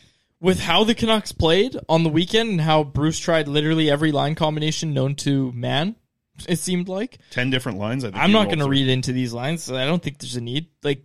[0.44, 4.34] with how the Canucks played on the weekend and how Bruce tried literally every line
[4.34, 5.96] combination known to man,
[6.46, 7.18] it seemed like.
[7.30, 8.04] Ten different lines.
[8.04, 9.62] I think I'm not going to read into these lines.
[9.62, 10.66] So I don't think there's a need.
[10.82, 11.02] Like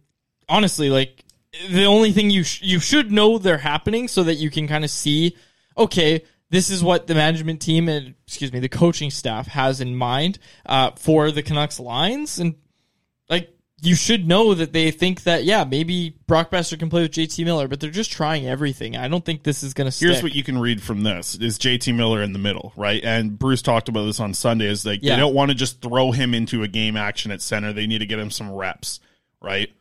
[0.50, 1.24] honestly, like
[1.70, 4.84] the only thing you sh- you should know they're happening so that you can kind
[4.84, 5.38] of see,
[5.78, 9.96] okay, this is what the management team and excuse me, the coaching staff has in
[9.96, 12.56] mind uh, for the Canucks lines, and
[13.30, 17.12] like you should know that they think that yeah, maybe Brock Boeser can play with
[17.12, 18.98] JT Miller, but they're just trying everything.
[18.98, 20.10] I don't think this is going to stick.
[20.10, 23.04] Here's what you can read from this: is JT Miller in the middle, right?
[23.04, 24.68] And Bruce talked about this on Sunday.
[24.68, 25.16] Is like Yeah.
[25.16, 27.74] they don't want to just throw him into a game action at center.
[27.74, 29.00] They need to get him some reps,
[29.42, 29.72] right?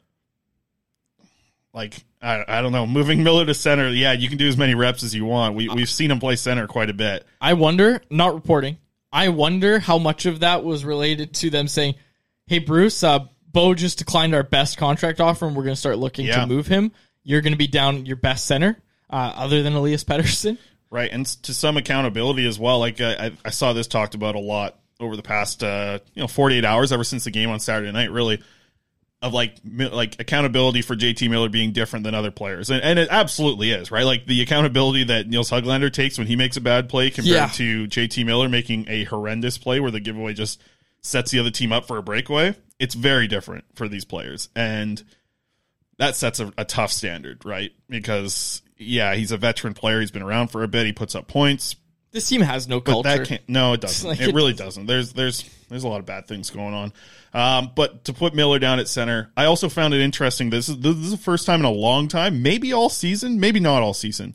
[1.74, 3.88] Like I, I don't know, moving Miller to center.
[3.90, 5.54] Yeah, you can do as many reps as you want.
[5.54, 7.26] We we've seen him play center quite a bit.
[7.40, 8.78] I wonder, not reporting,
[9.12, 11.94] I wonder how much of that was related to them saying,
[12.46, 13.20] hey, Bruce, uh,
[13.58, 16.40] Bo just declined our best contract offer and we're going to start looking Yeah.
[16.40, 16.92] to move him.
[17.24, 18.78] You're going to be down your best center,
[19.10, 20.58] uh, other than Elias Pettersson.
[20.90, 22.78] Right, and to some accountability as well.
[22.78, 26.22] Like uh, I, I saw this talked about a lot over the past uh, you
[26.22, 28.40] know 48 hours, ever since the game on Saturday night, really,
[29.20, 33.08] of like like accountability for JT Miller being different than other players, and, and it
[33.10, 34.04] absolutely is right.
[34.04, 37.48] Like the accountability that Nils Höglander takes when he makes a bad play compared Yeah.
[37.48, 40.62] to JT Miller making a horrendous play where the giveaway just
[41.02, 42.54] sets the other team up for a breakaway.
[42.78, 45.02] It's very different for these players, and
[45.98, 47.72] that sets a, a tough standard, right?
[47.88, 50.00] Because yeah, he's a veteran player.
[50.00, 50.86] He's been around for a bit.
[50.86, 51.76] He puts up points.
[52.10, 53.08] This team has no But culture.
[53.18, 53.48] that can't.
[53.48, 54.08] No, it doesn't.
[54.08, 54.86] Like, it it- really doesn't.
[54.86, 56.92] There's there's there's a lot of bad things going on.
[57.34, 60.48] Um, but to put Miller down at center, I also found it interesting.
[60.50, 63.60] This is this is the first time in a long time, maybe all season, maybe
[63.60, 64.34] not all season,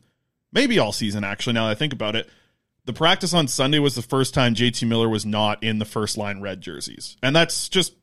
[0.51, 1.23] maybe all season.
[1.23, 2.29] Actually, now that I think about it,
[2.86, 6.17] the practice on Sunday was the first time JT Miller was not in the first
[6.17, 7.93] line red jerseys, and that's just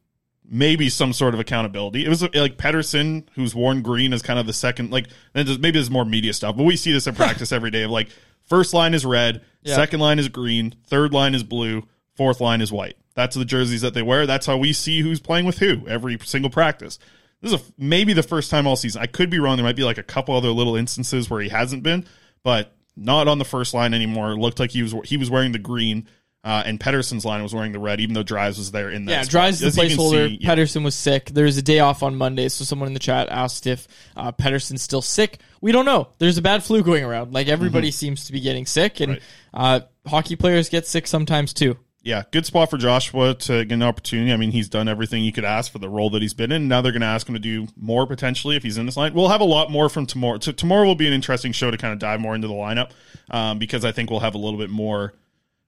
[0.48, 2.04] maybe some sort of accountability.
[2.04, 4.90] It was like Pettersson, who's worn green, is kind of the second.
[4.90, 7.82] Like and maybe there's more media stuff, but we see this in practice every day.
[7.84, 8.08] Of like
[8.48, 9.74] first line is red, Yeah.
[9.76, 12.96] second line is green, third line is blue, fourth line is white.
[13.14, 14.26] That's the jerseys that they wear.
[14.26, 16.98] That's how we see who's playing with who every single practice.
[17.40, 19.00] This is a, maybe the first time all season.
[19.02, 19.56] I could be wrong.
[19.56, 22.06] There might be like a couple other little instances where he hasn't been,
[22.42, 24.32] but not on the first line anymore.
[24.32, 26.06] It looked like he was he was wearing the green,
[26.42, 29.12] uh, and Pettersson's line was wearing the red, even though Dries was there in that.
[29.12, 29.30] Yeah, spot.
[29.30, 30.28] Dries is As the placeholder.
[30.28, 30.54] see, yeah.
[30.54, 31.26] Pettersson was sick.
[31.26, 34.82] There's a day off on Monday, so someone in the chat asked if uh, Pettersson's
[34.82, 35.38] still sick.
[35.60, 36.08] We don't know.
[36.18, 37.34] There's a bad flu going around.
[37.34, 39.56] Like everybody seems to be getting sick, and Mm-hmm.
[39.58, 39.74] Right.
[39.76, 41.76] uh, hockey players get sick sometimes too.
[42.02, 44.32] yeah, good spot for Joshua to get an opportunity.
[44.32, 46.66] I mean, he's done everything you could ask for the role that he's been in.
[46.68, 49.12] Now they're going to ask him to do more potentially if he's in this line.
[49.12, 50.38] We'll have a lot more from tomorrow.
[50.38, 52.92] T- tomorrow will be an interesting show to kind of dive more into the lineup
[53.30, 55.12] um, because I think we'll have a little bit more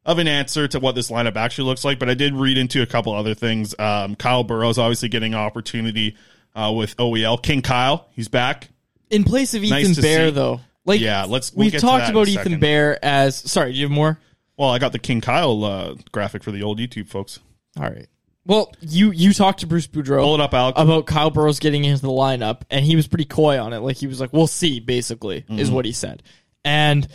[0.04, 1.98] of an answer to what this lineup actually looks like.
[1.98, 3.74] But I did read into a couple other things.
[3.78, 6.16] Um, Kyle Burroughs obviously getting an opportunity
[6.54, 7.42] uh, with OEL.
[7.42, 8.68] King Kyle, he's back.
[9.10, 12.44] In place of Ethan Nice Bear, though, like Yeah, let's- we'll we've talked about Ethan
[12.44, 12.60] second.
[12.60, 13.72] Bear as sorry.
[13.72, 14.18] Do you have more?
[14.56, 17.38] Well, I got the King Kyle uh, graphic for the old YouTube folks.
[17.78, 18.06] All right.
[18.44, 20.80] Well, you you talked to Bruce Boudreau it up, Alex.
[20.80, 23.78] about Kyle Burroughs getting into the lineup, and he was pretty coy on it.
[23.78, 26.22] Like he was like, "We'll see," basically, is what he said.
[26.64, 27.06] And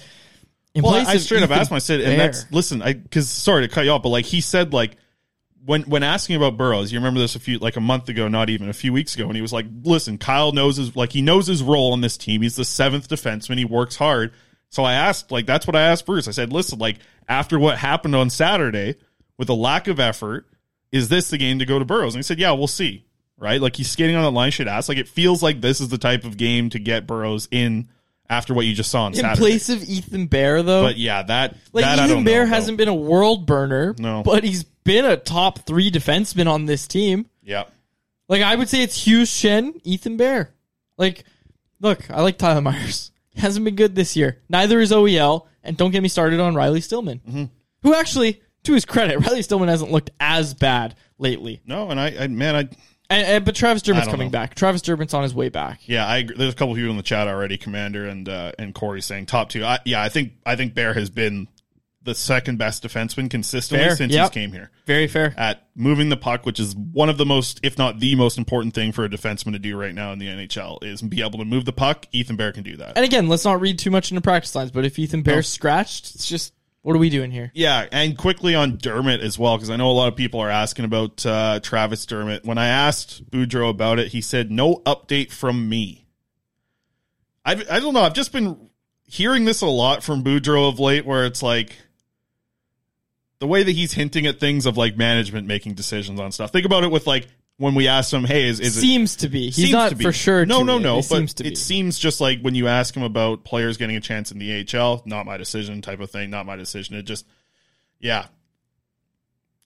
[0.73, 0.84] in.
[0.84, 1.75] Well, I straight up asked him.
[1.75, 2.82] I said, and that's listen.
[2.82, 4.97] I because sorry to cut you off, but like he said, like
[5.67, 8.49] when when asking about Burroughs, you remember this a few like a month ago, not
[8.49, 11.21] even a few weeks ago, and he was like, "Listen, Kyle knows his like he
[11.21, 12.41] knows his role on this team.
[12.41, 13.58] He's the seventh defenseman.
[13.58, 14.34] He works hard."
[14.69, 16.27] So I asked, like that's what I asked Bruce.
[16.30, 18.95] I said, "Listen, like after what happened on Saturday
[19.38, 20.47] with a lack of effort,
[20.93, 23.03] is this the game to go to Burroughs?" And he said, "Yeah, we'll see."
[23.39, 24.51] Right, like he's skating on that line.
[24.51, 24.89] Should ask.
[24.89, 27.89] Like it feels like this is the type of game to get Burroughs in
[28.30, 29.28] after what you just saw on Saturday.
[29.30, 29.52] in Saturday.
[29.52, 30.84] place of Ethan Bear, though.
[30.84, 32.82] But yeah, that like that I Ethan don't Bear know, hasn't though.
[32.84, 34.24] been a world burner, No.
[34.24, 37.26] but he's been a top three defenseman on this team.
[37.44, 37.63] Yeah,
[38.30, 40.54] Like I would say, it's Hughes, Schenn, Ethan Bear.
[40.98, 41.24] Like,
[41.80, 43.12] look, I like Tyler Myers.
[43.30, 44.42] He hasn't been good this year.
[44.50, 47.44] Neither is OEL, and don't get me started on Riley Stillman, Mm-hmm.
[47.84, 51.62] who actually, to his credit, Riley Stillman hasn't looked as bad lately.
[51.66, 52.70] no, and I, I man, I
[53.10, 54.32] And, and but Travis don't coming know.
[54.32, 54.56] back.
[54.56, 55.82] Travis Dermott's on his way back.
[55.86, 56.36] yeah, I agree.
[56.38, 59.28] there's a couple of people in the chat already, Commander and uh, and Corey saying
[59.28, 59.63] top two.
[59.63, 61.48] I, yeah, I think I think Bear has been
[62.08, 64.34] the second best defenseman consistently Fair, since yep.
[64.34, 65.34] he came here Very fair.
[65.38, 68.74] at moving the puck, which is one of the most, if not the most important
[68.74, 71.46] thing for a defenseman to do right now in the NHL is be able to
[71.46, 72.06] move the puck.
[72.13, 72.96] Ethan Bear can do that.
[72.96, 74.72] And again, let's not read too much into practice lines.
[74.72, 77.52] But if Ethan Bear's scratched, it's just What are we doing here?
[77.54, 80.50] Yeah, and quickly on Dermott as well, because I know a lot of people are
[80.50, 82.46] asking about uh, Travis Dermott.
[82.46, 86.06] When I asked Boudreau about it, he said, no update from me.
[87.44, 88.02] I've, I don't know.
[88.02, 88.70] I've just been
[89.06, 91.76] hearing this a lot from Boudreau of late, where it's like
[93.40, 96.52] the way that he's hinting at things of like management making decisions on stuff.
[96.52, 99.30] Think about it with like when we asked him, hey, is, is it seems to
[99.30, 99.50] be.
[99.50, 100.04] He's not be.
[100.04, 100.46] for sure.
[100.46, 100.82] No, to no, it.
[100.82, 101.00] no.
[101.00, 104.02] It but seems it seems just like when you ask him about players getting a
[104.02, 106.96] chance in the AHL, not my decision type of thing, not my decision.
[106.96, 107.26] It just,
[108.00, 108.28] yeah,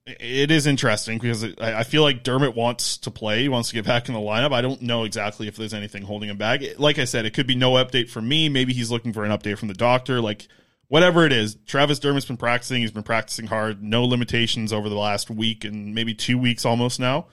[0.06, 3.70] it is interesting because it, I I feel like Dermott wants to play, he wants
[3.70, 4.54] to get back in the lineup.
[4.54, 6.62] I don't know exactly if there's anything holding him back.
[6.78, 8.48] Like I said, it could be no update from me.
[8.50, 10.22] Maybe he's looking for an update from the doctor.
[10.22, 10.48] Like
[10.88, 12.82] whatever it is, Travis Dermott's been practicing.
[12.82, 13.84] He's been practicing hard.
[13.84, 17.28] No limitations over the last week and maybe two weeks almost now.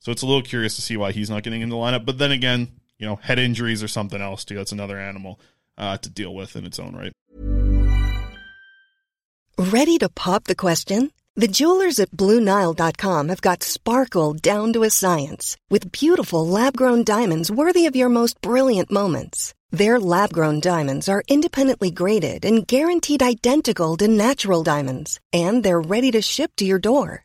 [0.00, 2.06] So it's a little curious to see why he's not getting in the lineup.
[2.06, 4.56] But then again, you know, head injuries or something else too.
[4.56, 5.40] That's another animal
[5.76, 7.12] uh, to deal with in its own right.
[9.58, 11.10] Ready to pop the question?
[11.34, 17.04] The jewelers at BlueNile.com have got sparkle down to a science with beautiful lab grown
[17.04, 19.54] diamonds worthy of your most brilliant moments.
[19.70, 25.80] Their lab grown diamonds are independently graded and guaranteed identical to natural diamonds, and they're
[25.80, 27.24] ready to ship to your door.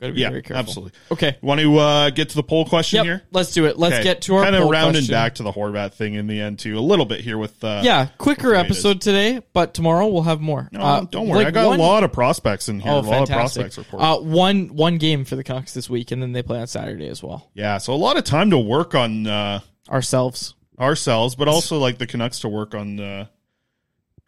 [0.00, 0.56] Gotta be Yeah, very careful.
[0.60, 0.98] absolutely.
[1.10, 1.36] Okay.
[1.40, 3.22] Want to uh, get to the poll question Yep, here?
[3.32, 3.78] let's do it.
[3.78, 5.12] Let's get to our kind of poll rounding question.
[5.12, 6.78] back to the Horvat thing in the end too.
[6.78, 10.68] A little bit here with uh, yeah, quicker episode today, but tomorrow we'll have more.
[10.70, 11.38] No, Uh, don't worry.
[11.38, 12.92] like I got one- a lot of prospects in here.
[12.92, 13.62] Oh, a lot of fantastic.
[13.64, 14.04] prospects reports.
[14.04, 17.08] Uh, one one game for the Canucks this week, and then they play on Saturday
[17.08, 17.50] as well.
[17.54, 19.58] yeah, so a lot of time to work on uh,
[19.90, 20.54] Ourselves.
[20.78, 23.26] ourselves, but also like the Canucks to work on, uh,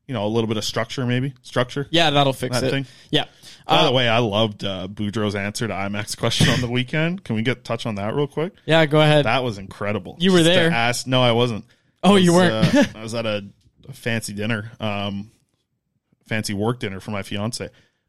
[0.09, 1.87] you know, a little bit of structure, maybe structure.
[1.91, 2.71] Yeah, that'll fix That it.
[2.73, 2.87] thing.
[3.11, 3.27] Yeah.
[3.71, 7.23] By Uh, the way, I loved uh, Boudreau's answer to IMAX question on the weekend.
[7.25, 8.53] Can we get touch on that real quick?
[8.67, 9.25] Yeah, go ahead.
[9.27, 10.17] That was incredible.
[10.19, 10.71] You were Just to there.
[10.71, 11.65] Ask, no, I wasn't.
[12.03, 12.75] Oh, I you weren't.
[12.75, 13.47] uh, I was at a,
[13.89, 15.31] a fancy dinner, um,
[16.27, 17.65] fancy work dinner for my fiance.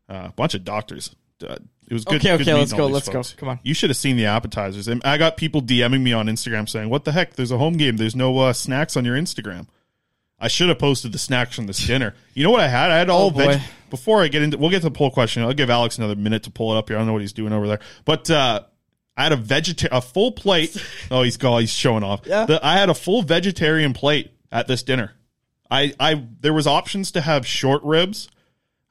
[0.09, 1.15] Uh, a bunch of doctors.
[1.47, 2.15] Uh, it was good.
[2.15, 3.35] Okay, good okay, let's all go, these let's go.
[3.39, 3.59] Come on.
[3.63, 4.87] You should have seen the appetizers.
[4.87, 7.33] And I got people DMing me on Instagram saying, "What the heck?
[7.35, 7.97] There's a home game.
[7.97, 9.67] There's no uh, snacks on your Instagram."
[10.41, 12.15] I should have posted the snacks from this dinner.
[12.33, 12.89] You know what I had?
[12.91, 13.61] I had all Oh, veg.
[13.91, 15.43] Before I get into, we'll get to the poll question.
[15.43, 16.97] I'll give Alex another minute to pull it up here.
[16.97, 18.61] I don't know what he's doing over there, but uh,
[19.15, 20.75] I had a vegeta- a full plate.
[21.11, 22.21] Oh, he's he's showing off.
[22.25, 22.45] Yeah.
[22.45, 25.11] The- I had a full vegetarian plate at this dinner.
[25.69, 28.29] I, I, there was options to have short ribs,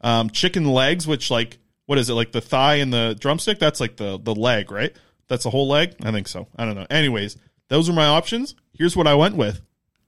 [0.02, 3.58] um, chicken legs, which like, what is it like the thigh and the drumstick?
[3.58, 4.94] That's like the the leg, right?
[5.28, 5.94] That's the whole leg.
[6.02, 6.46] I think so.
[6.56, 6.86] I don't know.
[6.90, 7.36] Anyways,
[7.68, 8.54] those are my options.
[8.72, 9.60] Here's what I went with: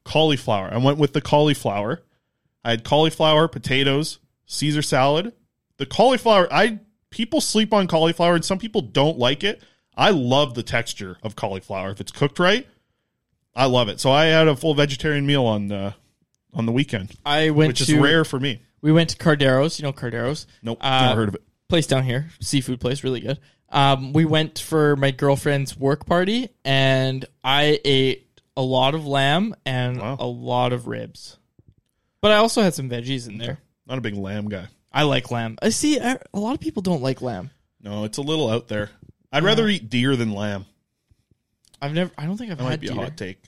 [0.04, 0.72] cauliflower.
[0.72, 2.02] I went with the cauliflower.
[2.64, 5.32] I had cauliflower, potatoes, Caesar salad.
[5.78, 9.62] The cauliflower, I people sleep on cauliflower and some people don't like it.
[9.96, 12.66] I love the texture of cauliflower if it's cooked right.
[13.54, 14.00] I love it.
[14.00, 15.92] So I had a full vegetarian meal on uh,
[16.54, 18.60] on the weekend, I went which to is rare for me.
[18.80, 19.78] We went to Cardero's.
[19.78, 20.46] You know Cardero's?
[20.62, 21.42] Nope, Uh, never heard of it.
[21.68, 23.38] Place down here, seafood place, really good.
[23.70, 29.54] Um, we went for my girlfriend's work party, and I ate a lot of lamb
[29.64, 30.16] and Wow.
[30.18, 31.38] a lot of ribs.
[32.20, 33.58] But I also had some veggies in there.
[33.86, 34.68] Not a big lamb guy.
[34.92, 35.56] I like lamb.
[35.62, 35.98] I see.
[35.98, 37.50] I, a lot of people don't like lamb.
[37.80, 38.90] No, it's a little out there.
[39.32, 40.66] I'd rather eat deer than lamb.
[41.80, 42.10] I've never.
[42.16, 42.96] I don't think I've That had might be deer.
[42.98, 43.42] a hot take.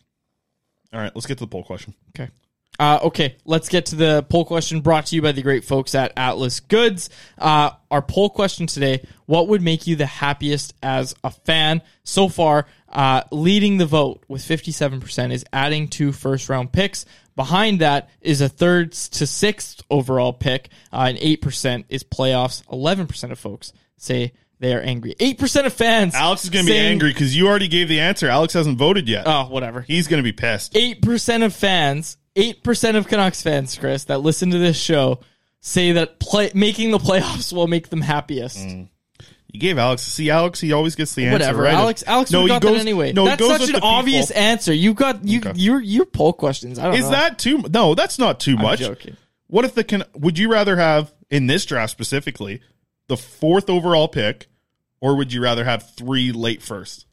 [0.93, 1.95] All right, let's get to the poll question.
[2.19, 2.31] Okay.
[2.79, 5.95] Uh, okay, let's get to the poll question brought to you by the great folks
[5.95, 7.09] at Atlas Goods.
[7.39, 11.83] Uh, our poll question today What would make you the happiest as a fan?
[12.03, 17.07] So far, uh, leading the vote with 57% is adding two first round picks
[17.37, 22.63] Behind that is a third to sixth overall pick, uh, and eight percent is playoffs.
[22.71, 25.17] Eleven percent of folks say they are angry.
[25.19, 26.15] Eight percent of fans.
[26.15, 28.29] Alex is going to be angry because you already gave the answer.
[28.29, 29.25] Alex hasn't voted yet.
[29.27, 29.81] Oh, whatever.
[29.81, 30.77] He's going to be pissed.
[30.77, 35.21] Eight percent of fans, eight percent of Canucks fans, Chris, that listen to this show
[35.61, 38.59] say that play making the playoffs will make them happiest.
[38.59, 38.89] Mm.
[39.53, 40.03] You gave Alex.
[40.03, 41.75] See, Alex, he always gets the answer Whatever, right.
[41.75, 42.03] Alex.
[42.07, 43.13] Alex no, no, he got goes, that anyway.
[43.13, 43.89] No, he That's goes such an the people.
[43.89, 44.73] obvious answer.
[44.75, 45.53] You got you Okay.
[45.55, 46.79] your your poll questions.
[46.79, 47.11] I don't Is know.
[47.13, 47.65] that too?
[47.71, 48.81] No, that's not too I'm much.
[48.81, 49.17] joking.
[49.47, 50.03] What if the can?
[50.17, 52.63] Would you rather have in this draft specifically
[53.07, 54.49] the fourth overall pick,
[55.01, 57.07] or would you rather have three late first?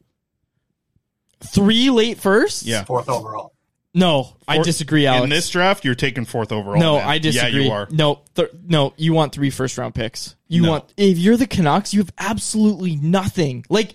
[1.44, 2.64] three late first?
[2.64, 3.52] Yeah, Fourth overall.
[3.94, 5.24] No, I Four- disagree, Alex.
[5.24, 6.80] In this draft, you're taking fourth overall.
[6.80, 7.08] no, man.
[7.08, 7.60] I disagree.
[7.60, 7.88] Yeah, you are.
[7.90, 10.34] No, th- no, you want three first round picks.
[10.48, 10.70] You No.
[10.70, 13.66] want if you're the Canucks, you have absolutely nothing.
[13.68, 13.92] Like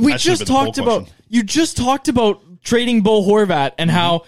[0.00, 1.00] we That should've just been the poll talked about.
[1.02, 1.24] question.
[1.28, 4.24] You just talked about trading Bo Horvat and how.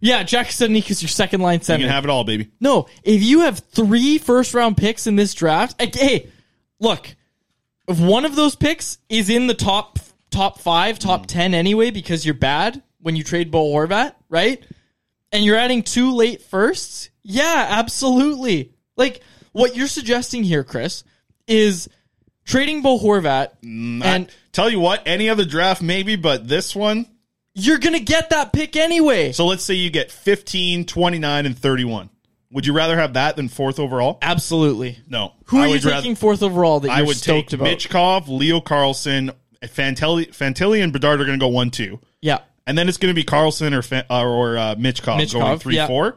[0.00, 1.60] Yeah, Jack Studnicka is your second line.
[1.60, 1.84] You center.
[1.84, 2.50] can have it all, baby.
[2.60, 6.30] No, if you have three first round picks in this draft, like, hey,
[6.78, 7.16] look,
[7.88, 9.98] if one of those picks is in the top
[10.30, 11.26] top five, top hmm.
[11.26, 14.64] ten anyway, because you're bad when you trade Bo Horvat, right?
[15.30, 18.72] And you're adding two late firsts, yeah, absolutely.
[18.96, 19.20] Like
[19.52, 21.04] what you're suggesting here, Chris,
[21.46, 21.86] is
[22.46, 27.04] trading Bo Horvat, mm, and Tell you what, any other draft maybe, but this one.
[27.54, 29.32] you're gonna get that pick anyway.
[29.32, 32.08] So let's say you get 15, 29, and 31.
[32.52, 34.16] Would you rather have that than fourth overall?
[34.22, 34.98] Absolutely.
[35.08, 35.32] No.
[35.46, 37.60] Who I are you would rather- taking fourth overall that you're I would stoked take
[37.60, 37.68] about?
[37.68, 42.38] Michkov, Leo Carlsson, Fantilli, Fantilli and Bedard are going to go one two, yeah.
[42.66, 45.58] And then it's going to be Carlsson or Fa- or, or uh, Michkov, Michkov, going
[45.58, 45.86] three yeah.
[45.86, 46.16] four.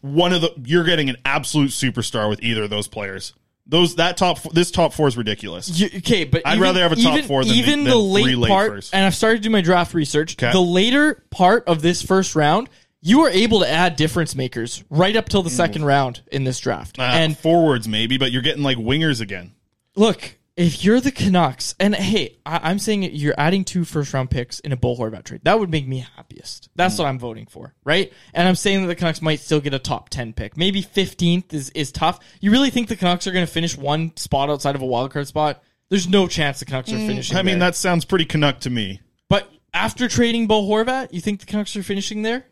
[0.00, 3.34] One of the you're getting an absolute superstar with either of those players.
[3.66, 5.68] Those that top this top four is ridiculous.
[5.68, 7.96] You, okay, but I'd even- rather have a top even, four than the- than the
[7.96, 8.70] late late part.
[8.70, 8.94] first.
[8.94, 10.36] And I've started to do my draft research.
[10.36, 10.52] Okay.
[10.52, 12.68] The later part of this first round,
[13.02, 16.60] you are able to add difference makers right up till the second round in this
[16.60, 16.98] draft.
[16.98, 19.52] Uh, and forwards maybe, but you're getting like wingers again.
[19.96, 24.28] look, if you're the Canucks, and hey, I, I'm saying you're adding two first round
[24.30, 25.40] picks in a Bo Horvat trade.
[25.44, 26.68] That would make me happiest.
[26.74, 27.02] That's Hmm.
[27.02, 28.12] what I'm voting for, right?
[28.34, 30.56] And I'm saying that the Canucks might still get a top ten pick.
[30.56, 32.18] Maybe 15th is is tough.
[32.40, 35.12] You really think the Canucks are going to finish one spot outside of a wild
[35.12, 35.62] card spot?
[35.90, 37.36] There's no chance the Canucks are finishing.
[37.36, 37.70] I mean, there.
[37.70, 39.00] that sounds pretty Canuck to me.
[39.30, 42.44] But after trading Bo Horvat, you think the Canucks are finishing there?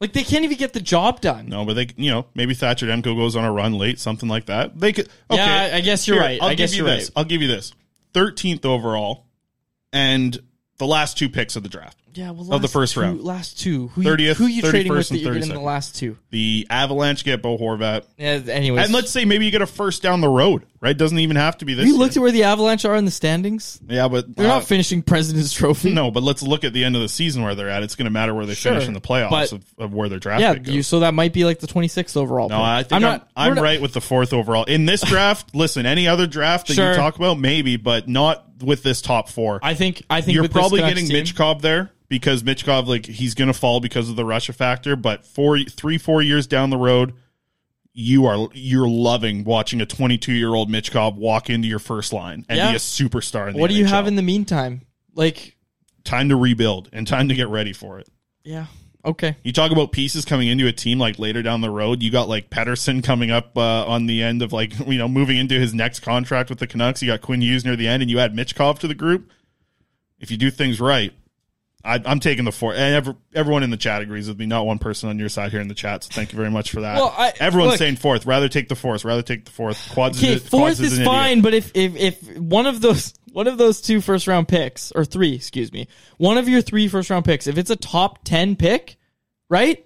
[0.00, 1.48] Like they can't even get the job done.
[1.48, 4.46] No, but they, you know, maybe Thatcher Demko goes on a run late, something like
[4.46, 4.78] that.
[4.78, 5.08] They could.
[5.30, 6.40] Okay, Yeah, I- guess you're right.
[6.42, 7.04] I'll I give guess you you're this.
[7.04, 7.12] right.
[7.16, 7.72] I'll give you this.
[8.12, 9.26] Thirteenth overall,
[9.92, 10.38] and
[10.78, 11.98] the last two picks of the draft.
[12.14, 13.22] Yeah, well, of the first two, round.
[13.22, 13.88] Last two.
[13.88, 16.16] Who 30th, you, who you trading with that you're getting in the last two?
[16.30, 18.04] The Avalanche get Bo Horvat.
[18.16, 18.84] Yeah, anyways.
[18.84, 20.96] And let's say maybe you get a first down the road, right?
[20.96, 21.86] Doesn't even have to be this.
[21.86, 23.80] you looked at where the Avalanche are in the standings.
[23.88, 25.92] yeah, but They're uh, not finishing President's Trophy.
[25.92, 27.82] No, but let's look at the end of the season where they're at.
[27.82, 30.08] It's going to matter where they Sure, finish in the playoffs but- of, of where
[30.08, 32.48] their draft Yeah, you, so that might be like the 26th overall.
[32.48, 32.64] No, pick.
[32.64, 33.28] I think I'm, not.
[33.36, 34.64] I'm, we're not- right with the fourth overall.
[34.64, 36.90] In this draft, listen, any other draft that Sure.
[36.90, 39.58] you talk about, maybe, but not with this top four.
[39.62, 40.02] I think.
[40.08, 43.80] I think You're probably getting team- Cobb there because Michkov, like, he's going to fall
[43.80, 44.94] because of the Russia factor.
[44.96, 47.14] But four, three, four years down the road,
[47.92, 52.44] you are you're loving watching a 22 year old Michkov walk into your first line
[52.48, 52.70] and Yeah.
[52.70, 53.48] be a superstar.
[53.48, 54.82] In the What do you have in the meantime?
[55.14, 55.56] Like,
[56.04, 58.08] time to rebuild and time to get ready for it?
[58.42, 58.66] yeah,
[59.04, 59.36] okay.
[59.42, 62.02] You talk about pieces coming into a team like later down the road.
[62.02, 65.36] You got like Pettersson coming up uh, on the end of like you know moving
[65.38, 67.00] into his next contract with the Canucks.
[67.02, 69.30] You got Quinn Hughes near the end, and you add Michkov to the group.
[70.18, 71.12] If you do things right,
[71.84, 72.72] I, I'm taking the four.
[72.72, 74.46] And every, everyone in the chat agrees with me.
[74.46, 76.04] Not one person on your side here in the chat.
[76.04, 76.96] So thank you very much for that.
[76.96, 78.24] Well, I- Everyone's look- saying fourth.
[78.26, 79.04] Rather take the fourth.
[79.04, 79.90] Rather take the fourth.
[79.92, 80.18] Quads.
[80.18, 81.06] Okay, is, fourth Quads is, idiot.
[81.06, 84.92] fine, but if, if if one of those one of those two first round picks
[84.92, 88.24] or three, excuse me, one of your three first round picks, if it's a top
[88.24, 88.96] ten pick,
[89.50, 89.84] right?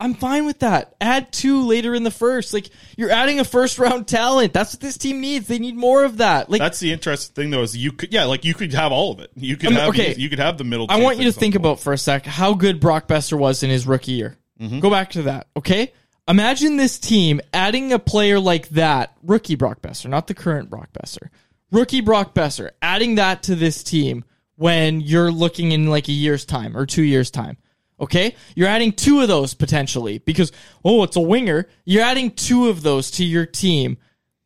[0.00, 0.96] I'm fine with that.
[1.00, 2.52] Add two later in the first.
[2.52, 4.52] Like you're adding a first round talent.
[4.52, 5.46] That's what this team needs.
[5.46, 6.50] They need more of that.
[6.50, 9.12] Like That's the interesting thing, though, is you could, yeah, like you could have all
[9.12, 9.30] of it.
[9.36, 10.14] You could Um, have, okay.
[10.16, 10.86] you could have the middle.
[10.88, 13.70] I want you to think about for a sec how good Brock Boeser was in
[13.70, 14.36] his rookie year.
[14.80, 15.92] Go back to that, okay?
[16.26, 20.88] Imagine this team adding a player like that, rookie Brock Boeser, not the current Brock
[20.92, 21.28] Boeser.
[21.70, 24.24] Rookie Brock Boeser, adding that to this team
[24.56, 27.58] when you're looking in like a year's time or two years' time.
[28.00, 28.34] Okay?
[28.54, 30.50] You're adding two of those potentially because,
[30.84, 31.68] oh, it's a winger.
[31.84, 33.98] You're adding two of those to your team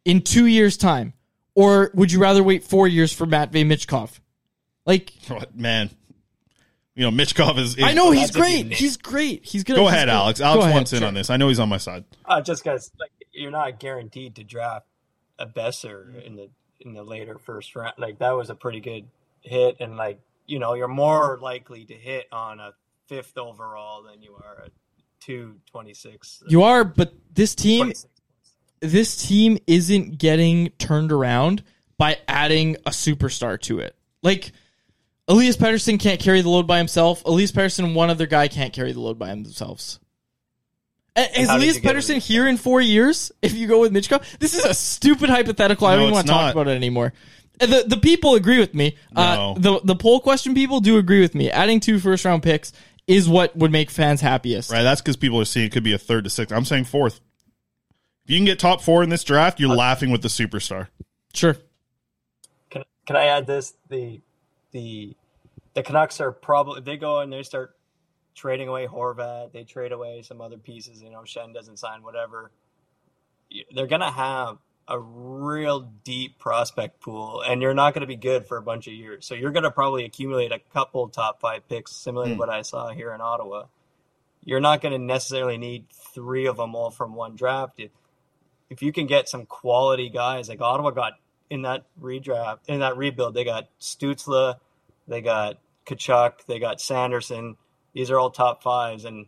[0.05, 1.15] in two years' time.
[1.55, 4.21] Or would you rather wait four years for Matvey Michkov?
[4.87, 5.91] Like, Oh, man.
[6.95, 7.77] You know, Michkov is.
[7.77, 8.73] is I know he's great.
[8.73, 9.45] He's great.
[9.45, 10.41] He's gonna Go he's ahead, gonna- Alex.
[10.41, 11.09] Go Alex ahead, wants in sure.
[11.09, 11.31] on this.
[11.31, 12.05] I know he's on my side.
[12.25, 14.87] Uh, just because like you're not guaranteed to draft
[15.39, 17.95] a Boeser in the in the later first round.
[17.99, 19.05] Like that was a pretty good
[19.43, 22.73] hit, and like you know you're more likely to hit on a
[23.09, 24.73] fifth overall than you are at
[25.21, 26.43] two twenty six.
[26.47, 27.93] You are, but this team,
[28.81, 31.65] this team isn't getting turned around
[31.97, 33.97] by adding a superstar to it.
[34.23, 34.53] Like
[35.27, 37.25] Elias Pettersson can't carry the load by himself.
[37.25, 39.99] Elias Pettersson one other guy can't carry the load by themselves.
[41.17, 43.33] Is Elias you Pettersson here in four years?
[43.43, 45.89] If you go with Mitchko, this is a stupid hypothetical.
[45.89, 47.13] I don't even want to talk about it anymore.
[47.61, 48.97] Uh, The the people agree with me.
[49.17, 51.51] Uh, the the poll question people do agree with me.
[51.51, 52.73] Adding two first round picks
[53.09, 54.71] is what would make fans happiest.
[54.71, 54.83] Right.
[54.83, 56.55] That's because people are seeing it could be a third to sixth.
[56.55, 57.21] I'm saying fourth.
[58.25, 60.89] If you can get top four in this draft, you're uh, laughing with the superstar.
[61.33, 61.57] Sure.
[62.71, 63.75] Can can I add this?
[63.89, 64.21] The
[64.73, 65.17] the
[65.75, 67.75] the Canucks are probably if they go and they start
[68.35, 71.03] trading away Horvat, they trade away some other pieces.
[71.03, 72.51] You know, Schenn doesn't sign whatever.
[73.75, 74.59] They're gonna have
[74.89, 78.87] a real deep prospect pool, and you're not going to be good for a bunch
[78.87, 79.27] of years.
[79.27, 82.39] So you're going to probably accumulate a couple top five picks, similar to Hmm.
[82.39, 83.65] what I saw here in Ottawa.
[84.45, 87.75] You're not going to necessarily need three of them all from one draft.
[87.79, 87.91] If,
[88.71, 91.15] if you can get some quality guys, like Ottawa got
[91.51, 94.57] in that redraft, in that rebuild, they got Stützle,
[95.07, 97.57] they got Tkachuk, they got Sanderson.
[97.93, 99.27] These are all top fives, and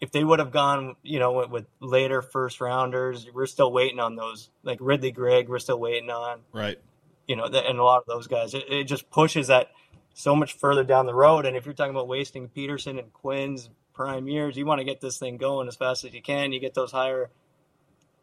[0.00, 3.98] if they would have gone, you know, with, with later first rounders, we're still waiting
[3.98, 4.50] on those.
[4.62, 6.40] Like Ridly Greig, we're still waiting on.
[6.52, 6.78] Right.
[7.26, 8.54] You know, th- and a lot of those guys.
[8.54, 9.70] It, it just pushes that
[10.14, 11.46] so much further down the road.
[11.46, 15.00] And if you're talking about wasting Pettersson and Quinn's prime years, you want to get
[15.00, 16.52] this thing going as fast as you can.
[16.52, 17.30] You get those higher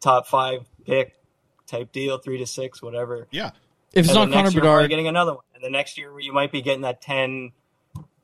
[0.00, 1.16] top five pick
[1.66, 3.26] type deal, three to six, whatever.
[3.30, 3.50] Yeah.
[3.92, 5.44] If it's And not then next Connor year, probably Bedard- getting another one.
[5.54, 7.52] And the next year, you might be getting that ten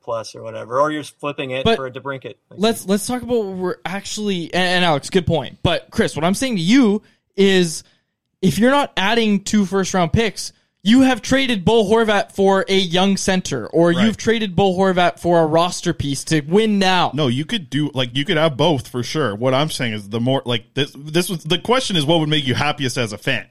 [0.01, 2.35] plus or whatever, or you're flipping it But for a DeBrincat.
[2.49, 5.59] let's let's talk about what we're actually and, and Alex, good point.
[5.63, 7.01] But Chris, what I'm saying to you
[7.35, 7.83] is
[8.41, 10.51] if you're not adding two first round picks,
[10.83, 14.03] you have traded Bo Horvat for a young center, or Right.
[14.03, 17.11] you've traded Bo Horvat for a roster piece to win now.
[17.13, 19.35] No, you could do like you could have both for sure.
[19.35, 22.29] What I'm saying is the more like this this was the question is what would
[22.29, 23.45] make you happiest as a fan.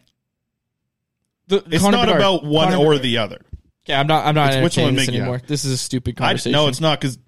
[1.46, 2.20] The- It's Connor not Bedard.
[2.20, 3.03] about one Connor or Bedard.
[3.03, 3.40] the other.
[3.91, 4.24] Okay, I'm not.
[4.24, 5.43] I'm not which one this make anymore.
[5.47, 6.53] This is a stupid I, conversation.
[6.53, 7.18] no, it's not because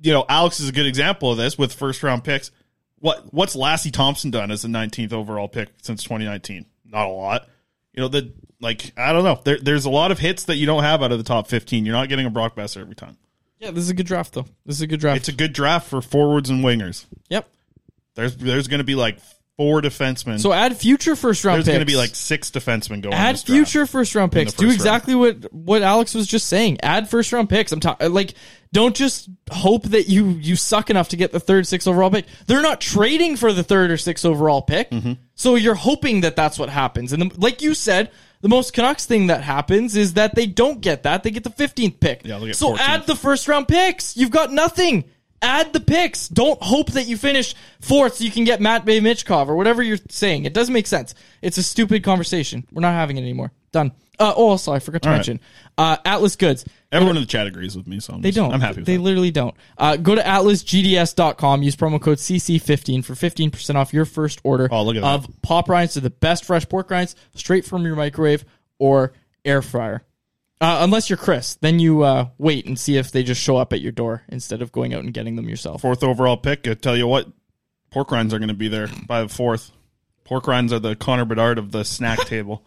[0.00, 2.50] you know Alex is a good example of this with first round picks.
[2.98, 6.66] What what's Lassi Thompson done as the 19th overall pick since 2019?
[6.84, 7.48] Not a lot.
[7.92, 9.40] You know the like I don't know.
[9.44, 11.86] There, there's a lot of hits that you don't have out of the top 15.
[11.86, 13.16] You're not getting a Brock Boeser every time.
[13.60, 14.46] Yeah, this is a good draft though.
[14.66, 15.18] This is a good draft.
[15.18, 17.06] It's a good draft for forwards and wingers.
[17.28, 17.48] Yep.
[18.14, 19.18] There's there's going to be like
[19.58, 20.40] four defensemen.
[20.40, 21.74] So add future first round there's picks.
[21.74, 23.08] going to be like six defensemen going.
[23.12, 24.54] in add future first round picks.
[24.54, 26.78] Do first exactly what what Alex was just saying.
[26.82, 27.72] Add first round picks.
[27.72, 28.32] I'm talking like
[28.72, 32.24] don't just hope that you you suck enough to get the third, sixth overall pick.
[32.46, 35.12] They're not trading for the third or sixth overall pick, Mm-hmm.
[35.34, 37.12] so you're hoping that that's what happens.
[37.12, 40.80] And the, like you said, the most Canucks thing that happens is that they don't
[40.80, 41.24] get that.
[41.24, 42.22] They get the 15th pick.
[42.24, 42.78] Yeah, so 14th.
[42.78, 44.16] add the first round picks.
[44.16, 45.04] You've got nothing.
[45.40, 46.28] Add the picks.
[46.28, 49.98] Don't hope that you finish fourth so you can get Matvei Michkov or whatever you're
[50.08, 50.44] saying.
[50.44, 51.14] It doesn't make sense.
[51.42, 52.66] It's a stupid conversation.
[52.72, 53.52] We're not having it anymore.
[53.72, 53.92] Done.
[54.20, 55.18] Uh, oh, also, I forgot to All right.
[55.18, 55.40] mention
[55.76, 56.64] uh, Atlas Goods.
[56.90, 58.52] Everyone in the chat agrees with me, so I'm They just- don't.
[58.52, 59.02] I'm happy They that.
[59.02, 59.54] literally don't.
[59.76, 61.62] Uh, go to atlasgds.com.
[61.62, 65.68] Use promo code CC15 for 15% off your first order Oh, look at of pop
[65.68, 68.44] rinds to the best fresh pork rinds straight from your microwave
[68.80, 69.12] or
[69.44, 70.02] air fryer.
[70.60, 73.72] Uh, unless you're Chris, then you uh, wait and see if they just show up
[73.72, 75.82] at your door instead of going out and getting them yourself.
[75.82, 76.66] Fourth overall pick.
[76.66, 77.28] I tell you what,
[77.90, 79.70] pork rinds are going to be there by the fourth.
[80.24, 82.64] Pork rinds are the Connor Bedard of the snack table.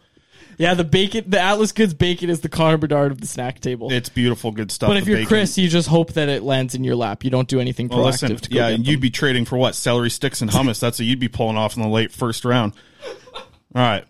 [0.57, 3.91] Yeah, the bacon, the Atlas Goods bacon is the Connor Bedard of the snack table.
[3.91, 4.89] It's beautiful, good stuff.
[4.89, 5.27] but if the you're bacon.
[5.27, 7.23] Chris, you just hope that it lands in your lap.
[7.23, 8.83] You don't do anything proactive Well, listen, to yeah, them.
[8.83, 9.75] you'd be trading for what?
[9.75, 10.79] Celery sticks and hummus.
[10.79, 12.73] That's what you'd be pulling off in the late first round.
[13.35, 14.05] All right.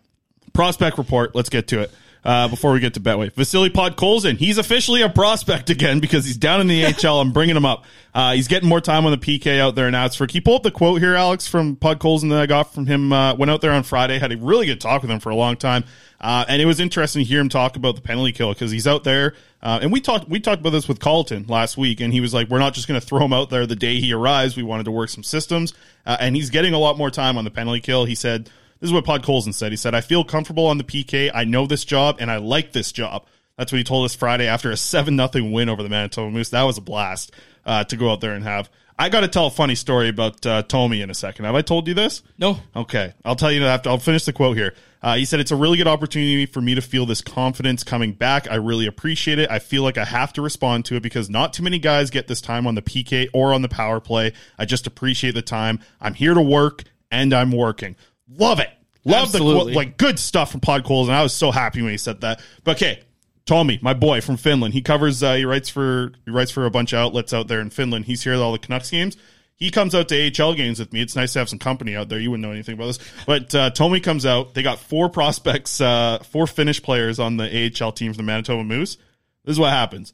[0.54, 1.36] Prospect report.
[1.36, 1.92] Let's get to it.
[2.24, 6.38] Uh, before we get to Betway, Vasily Podkolzin, he's officially a prospect again because he's
[6.38, 7.20] down in the AHL.
[7.20, 7.84] I'm bringing him up.
[8.14, 10.06] Uh, he's getting more time on the PK out there now.
[10.06, 12.74] It's for, can you pull up the quote here, Alex, from Podkolzin that I got
[12.74, 13.12] from him?
[13.12, 15.36] Uh, went out there on Friday, had a really good talk with him for a
[15.36, 15.84] long time.
[16.20, 18.86] Uh, and it was interesting to hear him talk about the penalty kill because he's
[18.86, 19.34] out there.
[19.64, 22.34] Uh, and we talked, we talked about this with Colliton last week and he was
[22.34, 24.56] like, we're not just going to throw him out there the day he arrives.
[24.56, 25.74] We wanted to work some systems.
[26.06, 28.06] Uh, and he's getting a lot more time on the penalty kill.
[28.06, 28.52] He said,
[28.82, 29.72] this is what Podkolzin said.
[29.72, 31.32] He said, I feel comfortable on the PK.
[31.34, 33.28] I know this job and I like this job.
[33.56, 36.50] That's what he told us Friday after a 7 nothing win over the Manitoba Moose.
[36.50, 37.32] That was a blast
[37.64, 38.72] uh, to go out there and have.
[38.98, 41.46] I got to tell a funny story about uh, Tommy in a second.
[41.46, 42.24] Have I told you this?
[42.40, 42.58] No.
[42.76, 43.14] Okay.
[43.24, 43.90] I'll tell you after.
[43.90, 44.74] I'll finish the quote here.
[45.02, 48.14] Uh, he said, It's a really good opportunity for me to feel this confidence coming
[48.14, 48.50] back.
[48.50, 49.50] I really appreciate it.
[49.50, 52.28] I feel like I have to respond to it because not too many guys get
[52.28, 54.34] this time on the PK or on the power play.
[54.58, 55.80] I just appreciate the time.
[56.00, 57.96] I'm here to work and I'm working.
[58.38, 58.70] Love it.
[59.04, 59.74] Love the Absolutely.
[59.74, 59.76] quote.
[59.76, 62.40] Like good stuff from Pod Coles, and I was so happy when he said that.
[62.64, 63.02] But okay,
[63.46, 65.24] Tommy, my boy from Finland, he covers.
[65.24, 68.06] Uh, he writes for he writes for a bunch of outlets out there in Finland.
[68.06, 69.18] He's here at all the Canucks games.
[69.56, 71.02] He comes out to AHL games with me.
[71.02, 72.20] It's nice to have some company out there.
[72.20, 74.56] You wouldn't know anything about this, but uh, Tommy comes out.
[74.56, 78.64] They got four prospects, uh, four Finnish players on the AHL team for the Manitoba
[78.64, 78.98] Moose.
[79.46, 80.14] This is what happens.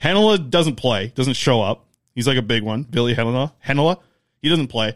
[0.00, 1.86] Heinola doesn't play, doesn't show up.
[2.14, 3.52] He's like a big one, Ville Heinola.
[3.66, 4.00] Heinola,
[4.40, 4.94] he doesn't play.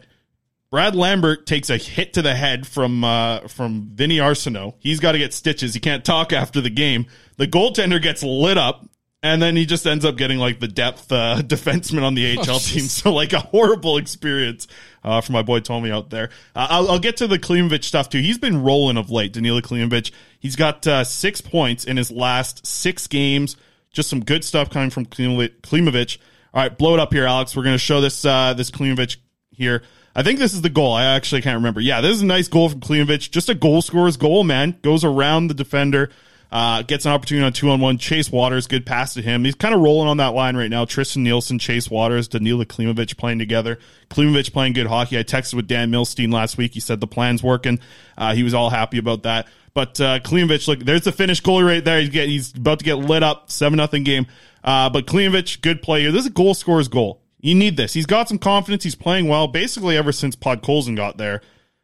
[0.71, 4.75] Brad Lambert takes a hit to the head from uh, from Vinny Arsenault.
[4.79, 5.73] He's got to get stitches.
[5.73, 7.07] He can't talk after the game.
[7.35, 8.85] The goaltender gets lit up,
[9.21, 12.55] and then he just ends up getting like the depth uh, defenseman on the AHL
[12.55, 12.83] Oh, team.
[12.83, 14.65] So like a horrible experience
[15.03, 16.29] uh, for my boy Tommy out there.
[16.55, 18.19] Uh, I'll, I'll get to the Klimovich stuff too.
[18.19, 19.33] He's been rolling of late.
[19.33, 20.11] Danila Klimovich.
[20.39, 23.57] He's got uh, six points in his last six games.
[23.91, 26.17] Just some good stuff coming from Klimovich.
[26.53, 27.57] All right, blow it up here, Alex.
[27.57, 29.17] We're going to show this uh, this Klimovich
[29.51, 29.83] here.
[30.15, 30.93] I think this is the goal.
[30.93, 31.79] I actually can't remember.
[31.79, 33.31] Yeah, this is a nice goal from Klimovich.
[33.31, 34.77] Just a goal scorer's goal, man.
[34.81, 36.09] Goes around the defender,
[36.51, 37.97] uh, gets an opportunity on two on one.
[37.97, 39.45] Chase Wouters, good pass to him.
[39.45, 40.83] He's kind of rolling on that line right now.
[40.83, 43.79] Tristan Nielsen, Chase Wouters, Danila Klimovich playing together.
[44.09, 45.17] Klimovich playing good hockey.
[45.17, 46.73] I texted with Dan Milstein last week.
[46.73, 47.79] He said the plan's working.
[48.17, 49.47] Uh, he was all happy about that.
[49.73, 52.01] But uh, Klimovich, look, there's the Finnish goalie right there.
[52.01, 54.27] He's, get, he's about to get lit up, seven nothing game.
[54.61, 56.11] Uh, but Klimovich, good player.
[56.11, 57.20] This is a goal scorer's goal.
[57.41, 57.93] You need this.
[57.93, 58.83] He's got some confidence.
[58.83, 59.47] He's playing well.
[59.47, 61.41] Basically, ever since Pod Podkolzin got there,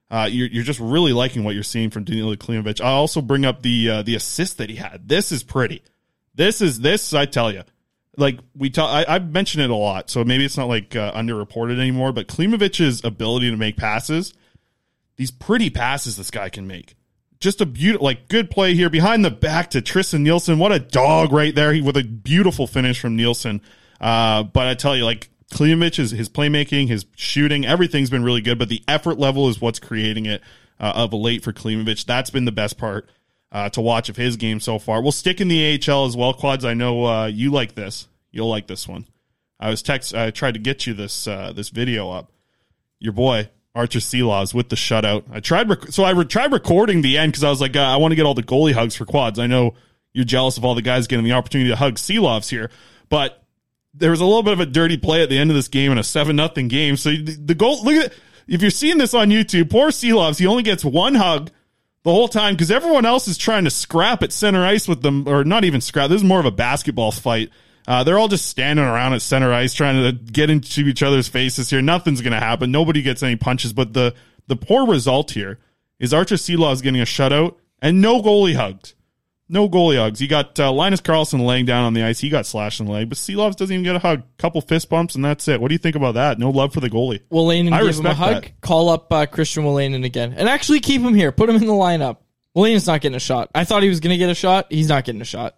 [0.10, 2.80] uh, you're, you're just really liking what you're seeing from Danila Klimovich.
[2.80, 5.10] I also bring up the uh, the assist that he had.
[5.10, 5.82] This is pretty.
[6.36, 7.14] This is this.
[7.14, 7.64] I tell you,
[8.16, 8.89] like we talk.
[8.89, 12.14] I, I've mentioned it a lot, so maybe it's not like uh, underreported anymore.
[12.14, 14.36] But Klimovich's ability to make passes,
[15.16, 16.95] these pretty passes this guy can make.
[17.39, 20.60] Just a beautiful, like good play here behind the back to Tristan Nielsen.
[20.60, 23.62] What a dog right there he, with a beautiful finish from Nielsen.
[23.99, 28.41] Uh, but I tell you, like Klimovich is his playmaking, his shooting, everything's been really
[28.41, 28.60] good.
[28.60, 30.41] But the effort level is what's creating it
[30.80, 32.06] uh, of late for Klimovich.
[32.06, 33.10] That's been the best part
[33.52, 35.02] uh, to watch of his game so far.
[35.02, 36.66] We'll stick in the AHL as well, Quads.
[36.66, 38.08] I know uh, you like this.
[38.32, 39.06] You'll like this one.
[39.60, 40.14] I was text.
[40.14, 42.32] I tried to get you this uh, this video up.
[43.00, 45.24] Your boy Arturs Silovs with the shutout.
[45.32, 45.70] I tried.
[45.70, 48.12] Rec- so I re- tried recording the end because I was like, uh, I want
[48.12, 49.39] to get all the goalie hugs for Quads.
[49.39, 49.76] I know
[50.14, 52.70] you're jealous of all the guys getting the opportunity to hug Silovs here,
[53.10, 53.43] but
[53.98, 55.91] there was a little bit of a dirty play at the end of this game
[55.91, 56.98] in a seven nothing game.
[56.98, 57.84] So the, goal.
[57.84, 58.18] Look at it.
[58.48, 60.39] If you're seeing this on YouTube, poor Silovs.
[60.39, 61.52] He only gets one hug
[62.04, 65.28] the whole time because everyone else is trying to scrap at center ice with them,
[65.28, 66.10] or not even scrap.
[66.10, 67.50] This is more of a basketball fight.
[67.88, 71.28] Uh, they're all just standing around at center ice trying to get into each other's
[71.28, 71.82] faces here.
[71.82, 72.72] Nothing's going to happen.
[72.72, 73.74] Nobody gets any punches.
[73.74, 74.14] But the
[74.48, 75.60] the poor result here
[76.00, 78.93] is Arturs Sealaw getting a shutout and no goalie hugs.
[79.50, 80.22] No goalie hugs.
[80.22, 82.20] You got uh, Linus Karlsson laying down on the ice.
[82.20, 84.24] He got slashed in the leg, but Silovs doesn't even get a hug.
[84.38, 85.62] Couple fist bumps, and that's it.
[85.62, 86.38] What do you think about that?
[86.38, 87.22] No love for the goalie.
[87.32, 88.43] Wolanin I give him a respect hug.
[88.43, 88.62] that.
[88.62, 91.32] Call up uh, Christian Wolanin again, and actually keep him here.
[91.32, 92.18] Put him in the lineup.
[92.58, 93.50] Wolanin's not getting a shot.
[93.56, 94.68] I thought he was going to get a shot.
[94.70, 95.56] He's not getting a shot.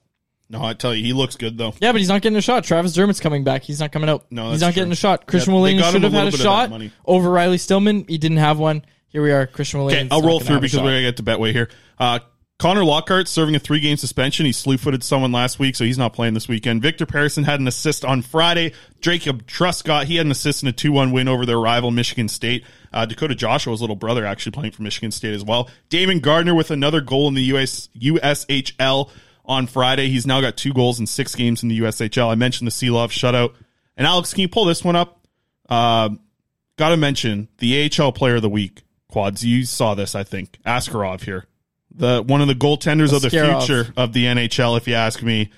[0.52, 1.74] No, I tell you, he looks good though.
[1.80, 2.64] Yeah, but he's not getting a shot.
[2.64, 3.62] Travis Dermott's coming back.
[3.64, 4.26] He's not coming out.
[4.32, 5.26] No, he's that's not getting a shot.
[5.28, 6.92] Christian Yeah, they got should a have had a little bit of that shot money.
[7.06, 8.06] over Riley Stillman.
[8.08, 8.84] He didn't have one.
[9.10, 9.46] Here we are.
[9.48, 9.88] Christian Wolanin.
[10.06, 11.70] Okay, I'll roll through because we're gonna get to Betway here.
[12.00, 12.20] Uh,
[12.60, 14.45] Connor Lockhart serving a three game suspension.
[14.45, 16.82] He slew footed someone last week, so he's not playing this weekend.
[16.82, 18.74] Victor Patterson had an assist on Friday.
[19.01, 22.28] Jacob Truscott, he had an assist in a 2 1 win over their rival Michigan
[22.28, 22.66] State.
[22.91, 25.70] Uh, Dakota Joshua's little brother actually playing for Michigan State as well.
[25.89, 29.10] Daimon Gardner with another goal in the US, USHL
[29.45, 30.10] on Friday.
[30.10, 32.30] He's now got two goals in six games in the USHL.
[32.30, 33.53] I mentioned the Sea Love shutout.
[33.95, 35.26] And Alex, can you pull this one up?
[35.70, 36.10] Uh,
[36.80, 38.84] Got to mention the AHL Player of the Week.
[39.10, 40.57] Quads, you saw this, I think.
[40.66, 41.45] Askarov here,
[42.00, 44.78] the one of the goaltenders of the future of the NHL.
[44.78, 45.52] If you ask me,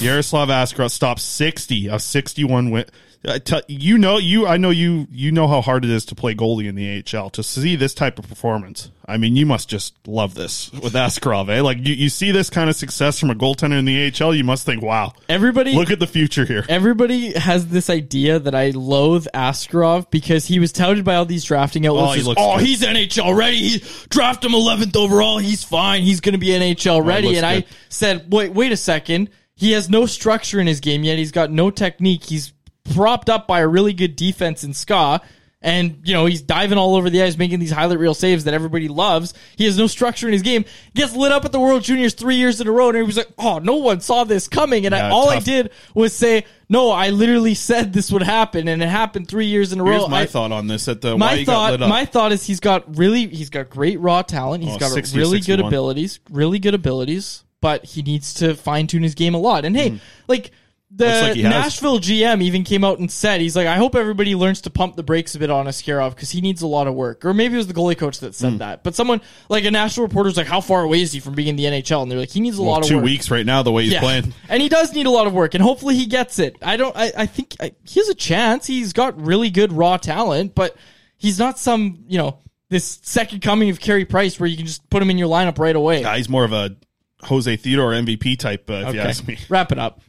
[0.00, 2.86] Yaroslav Askarov stopped sixty of sixty-one win.
[3.26, 6.14] I tell- you know, you I know you you know how hard it is to
[6.14, 7.30] play goalie in the AHL.
[7.30, 11.48] To see this type of performance, I mean, you must just love this with Askarov.
[11.48, 11.62] Eh?
[11.62, 14.44] Like you, you see this kind of success from a goaltender in the AHL, you
[14.44, 16.64] must think, wow, Everybody look at the future here.
[16.68, 21.44] Everybody has this idea that I loathe Askarov because he was touted by all these
[21.44, 22.10] drafting outlets.
[22.10, 23.56] Oh, he as, oh he's NHL ready.
[23.56, 25.38] He draft him 11th overall.
[25.38, 26.02] He's fine.
[26.02, 27.28] He's going to be NHL ready.
[27.28, 29.30] looks and I said, wait, wait a second.
[29.56, 31.16] He has no structure in his game yet.
[31.16, 32.24] He's got no technique.
[32.24, 32.52] He's
[32.92, 35.20] propped up by a really good defense in Ska.
[35.62, 38.52] And, you know, he's diving all over the ice, making these highlight reel saves that
[38.52, 39.32] everybody loves.
[39.56, 40.66] He has no structure in his game.
[40.94, 42.88] Gets lit up at the World Juniors three years in a row.
[42.88, 44.84] And he was like, oh, no one saw this coming.
[44.84, 48.68] And I, Yeah, all I did was say, no, I literally said this would happen.
[48.68, 50.00] And it happened three years in a row.
[50.00, 50.86] Here's my I- thought on this.
[50.86, 51.88] At the my thought, lit up.
[51.88, 54.64] my thought is he's got really, he's got great raw talent.
[54.64, 58.86] He's Oh, got 60, really good abilities, really good abilities, but he needs to fine
[58.86, 59.64] tune his game a lot.
[59.64, 60.00] And hey, Mm.
[60.28, 60.50] like
[60.96, 61.36] The like.
[61.36, 64.94] Nashville GM even came out and said he's like, I hope everybody learns to pump
[64.94, 67.24] the brakes a bit on Askarov because he needs a lot of work.
[67.24, 68.84] Or maybe it was the goalie coach that said that.
[68.84, 71.48] But someone like a national reporter reporter's like, how far away is he from being
[71.48, 72.02] in the NHL?
[72.02, 73.04] And they're like, he needs a Well, lot of two work.
[73.04, 74.00] weeks right now, the way he's Yeah.
[74.00, 74.32] playing.
[74.48, 76.56] and he does need a lot of work, and hopefully he gets it.
[76.62, 76.96] I don't.
[76.96, 78.66] I, I think I, he has a chance.
[78.66, 80.76] He's got really good raw talent, but
[81.16, 82.38] he's not some you know
[82.68, 85.58] this second coming of Carey Price where you can just put him in your lineup
[85.58, 86.02] right away.
[86.02, 86.76] Yeah, he's more of a
[87.24, 89.08] Jose Theodore MVP type, uh, if you Okay.
[89.08, 89.36] ask me.
[89.48, 90.00] Wrap it up.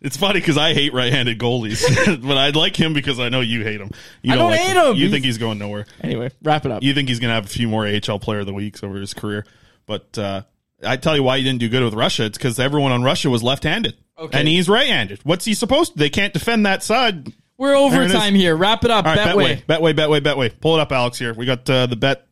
[0.00, 1.82] It's funny because I hate right-handed goalies,
[2.26, 3.90] but I like him because I know you hate him.
[4.22, 4.94] You I don't like hate him.
[4.94, 5.86] You He's- think he's going nowhere.
[6.00, 6.82] Anyway, wrap it up.
[6.84, 8.96] You think he's going to have a few more AHL Player of the Weeks over
[8.98, 9.44] his career,
[9.86, 10.42] but uh,
[10.84, 12.24] I tell you why he didn't do good with Russia.
[12.26, 14.38] It's because everyone on Russia was left-handed, Okay.
[14.38, 15.18] and he's right-handed.
[15.24, 15.98] What's he supposed to?
[15.98, 17.32] They can't defend that side.
[17.56, 18.12] We're There it is.
[18.14, 18.56] overtime here.
[18.56, 19.04] Wrap it up.
[19.04, 19.64] All right, Betway.
[19.64, 20.60] Betway, Betway, Betway, Betway.
[20.60, 21.18] Pull it up, Alex.
[21.18, 22.24] Here we got uh, the bet.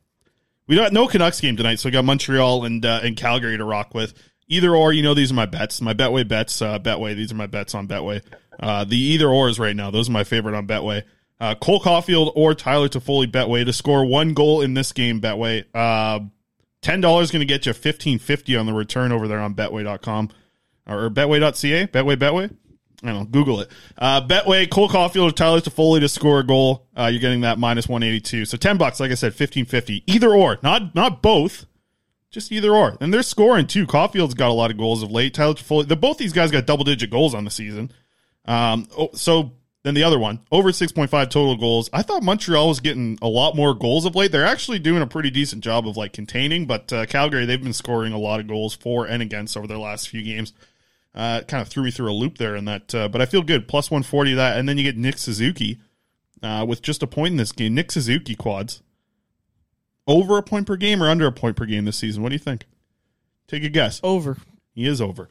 [0.68, 3.64] We got no Canucks game tonight, so we got Montreal and uh, and Calgary to
[3.64, 4.14] rock with.
[4.48, 5.80] Either or, you know, these are my bets.
[5.80, 6.62] My Betway bets.
[6.62, 7.16] Uh, Betway.
[7.16, 8.22] These are my bets on Betway.
[8.58, 9.90] Uh, the either ors right now.
[9.90, 11.02] Those are my favorite on Betway.
[11.38, 15.20] Uh, Cole Caufield or Tyler Toffoli Betway to score one goal in this game.
[15.20, 15.64] Betway.
[15.74, 16.20] Uh,
[16.86, 20.30] Ten dollars going to get you fifteen fifty on the return over there on Betway.com
[20.86, 21.88] or Betway.ca.
[21.88, 22.56] Betway, Betway.
[23.02, 23.24] I don't know.
[23.24, 23.70] Google it.
[23.98, 26.86] Uh, Betway, Cole Caufield or Tyler Toffoli to score a goal.
[26.96, 28.44] Uh, you're getting that minus 182.
[28.44, 30.04] So 10 bucks, like I said, 1550.
[30.06, 30.58] Either or.
[30.62, 31.66] Not not both.
[32.36, 32.98] Just either or.
[33.00, 33.86] And they're scoring too.
[33.86, 35.32] Caufield's got a lot of goals of late.
[35.32, 37.90] Tyler Toffoli, the, both these guys got double digit goals on the season.
[38.44, 39.52] Um, oh, so
[39.84, 41.88] then the other one, over 6.5 total goals.
[41.94, 44.32] I thought Montreal was getting a lot more goals of late.
[44.32, 47.72] They're actually doing a pretty decent job of like containing, but uh, Calgary, they've been
[47.72, 50.52] scoring a lot of goals for and against over their last few games.
[51.14, 53.40] Uh, kind of threw me through a loop there in that, uh, but I feel
[53.40, 53.66] good.
[53.66, 54.58] Plus 140 that.
[54.58, 55.80] And then you get Nick Suzuki
[56.42, 57.74] uh, with just a point in this game.
[57.74, 58.82] Nick Suzuki quads.
[60.06, 62.22] Over a point per game or under a point per game this season?
[62.22, 62.66] What do you think?
[63.48, 64.00] Take a guess.
[64.02, 64.36] Over.
[64.74, 65.28] He is over.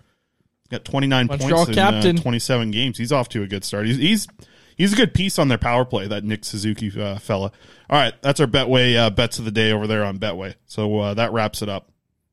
[0.63, 2.09] He's got 29 Montreal points captain.
[2.11, 2.97] in uh, 27 games.
[2.97, 3.85] He's off to a good start.
[3.85, 4.27] He's he's,
[4.75, 7.51] he's a good piece on their power play, that Nick Suzuki uh, fella.
[7.89, 10.55] All right, that's our Betway uh, bets of the day over there on Betway.
[10.65, 11.89] So uh, that wraps it up.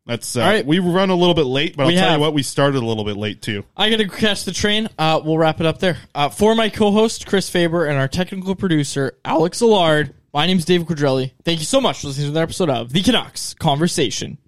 [0.07, 0.67] That's uh, All right.
[0.67, 2.19] We run a little bit late, but We I'll tell have.
[2.19, 3.65] you what, we started a little bit late too.
[3.77, 4.89] I got to catch the train.
[4.99, 5.99] Uh, we'll wrap it up there.
[6.15, 10.65] Uh, for my co-host Chris Faber and our technical producer Alex Allard, my name is
[10.65, 11.33] David Quadrelli.
[11.45, 14.39] Thank you so much for listening to the episode of The Canucks Conversation.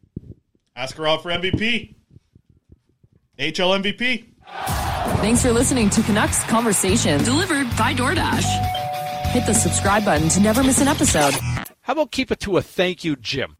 [0.77, 1.95] Askarov for MVP.
[3.39, 4.25] HL MVP.
[5.21, 8.45] Thanks for listening to Canucks Conversation, delivered by DoorDash.
[9.33, 11.35] Hit the subscribe button to never miss an episode.
[11.83, 13.57] How about keep it to a thank you, Jim?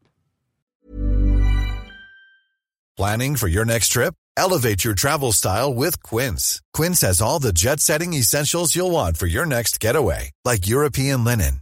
[2.97, 4.15] Planning for your next trip?
[4.37, 6.61] Elevate your travel style with Quince.
[6.73, 11.23] Quince has all the jet setting essentials you'll want for your next getaway, like European
[11.23, 11.61] linen,